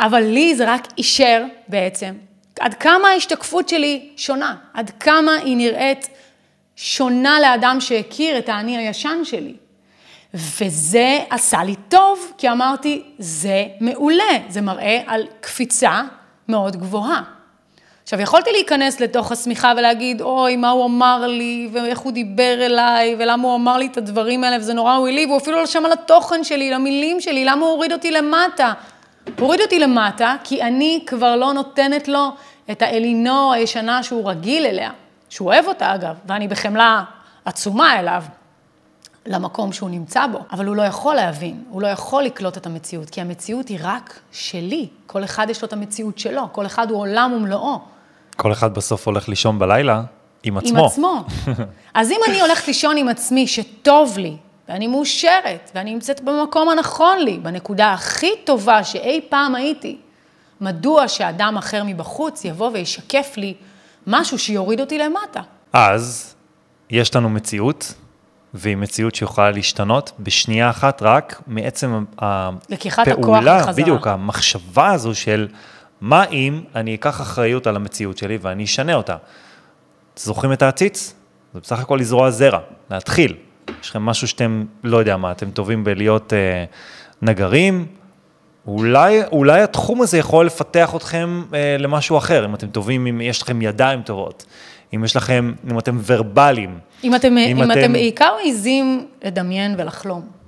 אבל 0.00 0.20
לי 0.20 0.54
זה 0.54 0.74
רק 0.74 0.88
אישר 0.98 1.44
בעצם 1.68 2.14
עד 2.60 2.74
כמה 2.74 3.08
ההשתקפות 3.08 3.68
שלי 3.68 4.08
שונה, 4.16 4.56
עד 4.74 4.90
כמה 5.00 5.32
היא 5.32 5.56
נראית 5.56 6.08
שונה 6.76 7.40
לאדם 7.40 7.80
שהכיר 7.80 8.38
את 8.38 8.48
האני 8.48 8.76
הישן 8.76 9.24
שלי. 9.24 9.54
וזה 10.34 11.18
עשה 11.30 11.64
לי 11.64 11.74
טוב, 11.88 12.32
כי 12.38 12.50
אמרתי, 12.50 13.02
זה 13.18 13.64
מעולה, 13.80 14.38
זה 14.48 14.60
מראה 14.60 15.02
על 15.06 15.26
קפיצה 15.40 16.02
מאוד 16.48 16.76
גבוהה. 16.76 17.22
עכשיו, 18.02 18.20
יכולתי 18.20 18.50
להיכנס 18.52 19.00
לתוך 19.00 19.32
השמיכה 19.32 19.72
ולהגיד, 19.76 20.20
אוי, 20.20 20.56
מה 20.56 20.70
הוא 20.70 20.86
אמר 20.86 21.26
לי, 21.26 21.68
ואיך 21.72 21.98
הוא 21.98 22.12
דיבר 22.12 22.66
אליי, 22.66 23.16
ולמה 23.18 23.48
הוא 23.48 23.54
אמר 23.54 23.76
לי 23.76 23.86
את 23.86 23.96
הדברים 23.96 24.44
האלה, 24.44 24.56
וזה 24.56 24.74
נורא 24.74 24.94
הועיל 24.94 25.14
לי, 25.14 25.26
והוא 25.26 25.38
אפילו 25.38 25.60
לא 25.60 25.66
שמע 25.66 25.88
לתוכן 25.88 26.44
שלי, 26.44 26.70
למילים 26.70 27.20
שלי, 27.20 27.44
למה 27.44 27.66
הוא 27.66 27.74
הוריד 27.74 27.92
אותי 27.92 28.10
למטה? 28.10 28.72
הוריד 29.38 29.60
אותי 29.60 29.78
למטה, 29.78 30.34
כי 30.44 30.62
אני 30.62 31.04
כבר 31.06 31.36
לא 31.36 31.52
נותנת 31.52 32.08
לו 32.08 32.28
את 32.70 32.82
האלינור 32.82 33.52
הישנה 33.52 34.02
שהוא 34.02 34.30
רגיל 34.30 34.66
אליה, 34.66 34.90
שהוא 35.28 35.48
אוהב 35.48 35.66
אותה 35.66 35.94
אגב, 35.94 36.16
ואני 36.26 36.48
בחמלה 36.48 37.02
עצומה 37.44 37.98
אליו. 37.98 38.22
למקום 39.26 39.72
שהוא 39.72 39.90
נמצא 39.90 40.26
בו, 40.26 40.38
אבל 40.52 40.66
הוא 40.66 40.76
לא 40.76 40.82
יכול 40.82 41.14
להבין, 41.14 41.64
הוא 41.70 41.82
לא 41.82 41.86
יכול 41.86 42.22
לקלוט 42.22 42.56
את 42.56 42.66
המציאות, 42.66 43.10
כי 43.10 43.20
המציאות 43.20 43.68
היא 43.68 43.78
רק 43.82 44.20
שלי. 44.32 44.88
כל 45.06 45.24
אחד 45.24 45.50
יש 45.50 45.62
לו 45.62 45.68
את 45.68 45.72
המציאות 45.72 46.18
שלו, 46.18 46.42
כל 46.52 46.66
אחד 46.66 46.90
הוא 46.90 47.00
עולם 47.00 47.32
ומלואו. 47.36 47.91
כל 48.36 48.52
אחד 48.52 48.74
בסוף 48.74 49.06
הולך 49.06 49.28
לישון 49.28 49.58
בלילה 49.58 50.02
עם 50.42 50.58
עצמו. 50.58 50.78
עם 50.78 50.84
עצמו. 50.84 51.24
אז 51.94 52.10
אם 52.10 52.20
אני 52.28 52.40
הולכת 52.40 52.66
לישון 52.66 52.96
עם 52.96 53.08
עצמי, 53.08 53.46
שטוב 53.46 54.18
לי, 54.18 54.36
ואני 54.68 54.86
מאושרת, 54.86 55.70
ואני 55.74 55.94
נמצאת 55.94 56.20
במקום 56.20 56.68
הנכון 56.68 57.18
לי, 57.18 57.38
בנקודה 57.38 57.92
הכי 57.92 58.30
טובה 58.44 58.84
שאי 58.84 59.20
פעם 59.28 59.54
הייתי, 59.54 59.96
מדוע 60.60 61.08
שאדם 61.08 61.56
אחר 61.58 61.82
מבחוץ 61.84 62.44
יבוא 62.44 62.70
וישקף 62.72 63.34
לי 63.36 63.54
משהו 64.06 64.38
שיוריד 64.38 64.80
אותי 64.80 64.98
למטה? 64.98 65.40
אז 65.72 66.34
יש 66.90 67.16
לנו 67.16 67.30
מציאות 67.30 67.94
והיא 68.54 68.76
מציאות 68.76 69.14
שיכולה 69.14 69.50
להשתנות 69.50 70.12
בשנייה 70.20 70.70
אחת 70.70 71.02
רק 71.02 71.42
מעצם 71.46 72.04
הפעולה, 72.18 72.50
לקיחת 72.68 73.08
הכוח 73.08 73.38
בחזרה. 73.44 73.72
בדיוק, 73.72 74.06
המחשבה 74.06 74.92
הזו 74.92 75.14
של 75.14 75.48
מה 76.02 76.24
אם 76.24 76.60
אני 76.74 76.94
אקח 76.94 77.20
אחריות 77.20 77.66
על 77.66 77.76
המציאות 77.76 78.18
שלי 78.18 78.38
ואני 78.40 78.64
אשנה 78.64 78.94
אותה. 78.94 79.16
זוכרים 80.16 80.52
את 80.52 80.62
העציץ? 80.62 81.14
זה 81.54 81.60
בסך 81.60 81.78
הכל 81.78 81.96
לזרוע 82.00 82.30
זרע, 82.30 82.58
להתחיל. 82.90 83.34
יש 83.82 83.90
לכם 83.90 84.02
משהו 84.02 84.28
שאתם, 84.28 84.64
לא 84.84 84.96
יודע 84.96 85.16
מה, 85.16 85.32
אתם 85.32 85.50
טובים 85.50 85.84
בלהיות 85.84 86.32
אה, 86.32 86.64
נגרים, 87.22 87.86
אולי, 88.66 89.22
אולי 89.32 89.62
התחום 89.62 90.02
הזה 90.02 90.18
יכול 90.18 90.46
לפתח 90.46 90.94
אתכם 90.96 91.42
אה, 91.54 91.76
למשהו 91.78 92.18
אחר, 92.18 92.44
אם 92.44 92.54
אתם 92.54 92.66
טובים, 92.66 93.06
אם 93.06 93.20
יש 93.20 93.42
לכם 93.42 93.62
ידיים 93.62 94.02
טובות, 94.02 94.44
אם 94.94 95.04
יש 95.04 95.16
לכם, 95.16 95.52
אם 95.70 95.78
אתם 95.78 95.98
ורבליים. 96.06 96.78
אם 97.04 97.14
אתם, 97.14 97.38
אם, 97.38 97.62
אם 97.62 97.72
אתם 97.72 97.92
בעיקר 97.92 98.34
מעיזים 98.42 99.06
לדמיין 99.24 99.74
ולחלום. 99.78 100.41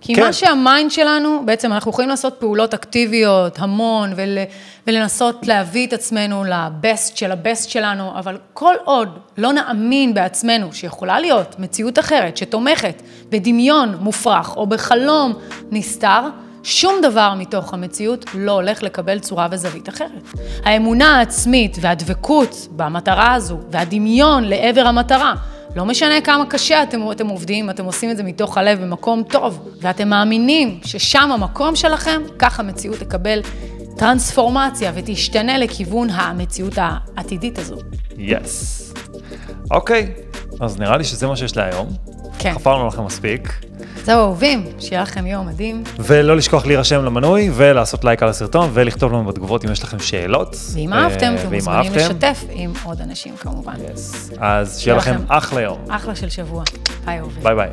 כי 0.00 0.14
כן. 0.14 0.22
מה 0.22 0.32
שהמיינד 0.32 0.90
שלנו, 0.90 1.42
בעצם 1.44 1.72
אנחנו 1.72 1.90
יכולים 1.90 2.10
לעשות 2.10 2.34
פעולות 2.38 2.74
אקטיביות, 2.74 3.58
המון, 3.58 4.12
ול, 4.16 4.38
ולנסות 4.86 5.46
להביא 5.46 5.86
את 5.86 5.92
עצמנו 5.92 6.44
לבסט 6.44 7.16
של 7.16 7.32
הבסט 7.32 7.70
שלנו, 7.70 8.18
אבל 8.18 8.38
כל 8.52 8.74
עוד 8.84 9.18
לא 9.38 9.52
נאמין 9.52 10.14
בעצמנו 10.14 10.72
שיכולה 10.72 11.20
להיות 11.20 11.58
מציאות 11.58 11.98
אחרת 11.98 12.36
שתומכת 12.36 13.02
בדמיון 13.28 13.96
מופרך 14.00 14.56
או 14.56 14.66
בחלום 14.66 15.32
נסתר, 15.70 16.20
שום 16.62 16.94
דבר 17.02 17.34
מתוך 17.38 17.74
המציאות 17.74 18.24
לא 18.34 18.52
הולך 18.52 18.82
לקבל 18.82 19.18
צורה 19.18 19.48
וזווית 19.50 19.88
אחרת. 19.88 20.22
האמונה 20.64 21.18
העצמית 21.18 21.76
והדבקות 21.80 22.68
במטרה 22.70 23.34
הזו, 23.34 23.58
והדמיון 23.70 24.44
לעבר 24.44 24.86
המטרה, 24.86 25.34
לא 25.74 25.84
משנה 25.84 26.20
כמה 26.20 26.46
קשה 26.46 26.82
אתם, 26.82 27.12
אתם 27.12 27.28
עובדים, 27.28 27.70
אתם 27.70 27.84
עושים 27.84 28.10
את 28.10 28.16
זה 28.16 28.22
מתוך 28.22 28.58
הלב 28.58 28.80
במקום 28.80 29.22
טוב, 29.22 29.68
ואתם 29.80 30.08
מאמינים 30.08 30.80
ששם 30.84 31.30
המקום 31.32 31.76
שלכם, 31.76 32.22
ככה 32.38 32.62
המציאות 32.62 32.98
תקבל 32.98 33.40
טרנספורמציה 33.96 34.92
ותשתנה 34.94 35.58
לכיוון 35.58 36.10
המציאות 36.10 36.74
העתידית 36.78 37.58
הזו. 37.58 37.76
Yes. 38.18 38.92
Yes. 38.94 39.16
אוקיי, 39.70 40.12
אז 40.60 40.80
נראה 40.80 40.96
לי 40.96 41.04
שזה 41.04 41.26
מה 41.26 41.36
שיש 41.36 41.56
להיום. 41.56 41.88
כן. 42.38 42.54
חפרנו 42.54 42.86
לכם 42.86 43.04
מספיק. 43.04 43.66
זהו, 44.06 44.20
אהובים, 44.20 44.64
שיהיה 44.78 45.02
לכם 45.02 45.26
יום 45.26 45.46
מדהים. 45.46 45.82
ולא 45.98 46.36
לשכוח 46.36 46.66
להירשם 46.66 47.04
למנוי 47.04 47.50
ולעשות 47.54 48.04
לייק 48.04 48.22
על 48.22 48.28
הסרטון 48.28 48.70
ולכתוב 48.72 49.12
לנו 49.12 49.24
בתגובות 49.24 49.64
אם 49.64 49.72
יש 49.72 49.82
לכם 49.82 49.98
שאלות. 49.98 50.56
ואם 50.74 50.92
אהבתם, 50.92 51.34
אתם 51.38 51.54
מוזמנים 51.54 51.92
לשתף 51.94 52.44
עם 52.50 52.72
עוד 52.82 53.00
אנשים 53.00 53.36
כמובן. 53.36 53.74
אז 54.38 54.80
שיהיה 54.80 54.96
לכם 54.96 55.16
אחלה 55.28 55.60
יום. 55.60 55.78
אחלה 55.88 56.14
של 56.14 56.28
שבוע. 56.28 56.64
ביי 57.04 57.18
אהובים. 57.18 57.42
ביי 57.42 57.54
ביי. 57.54 57.70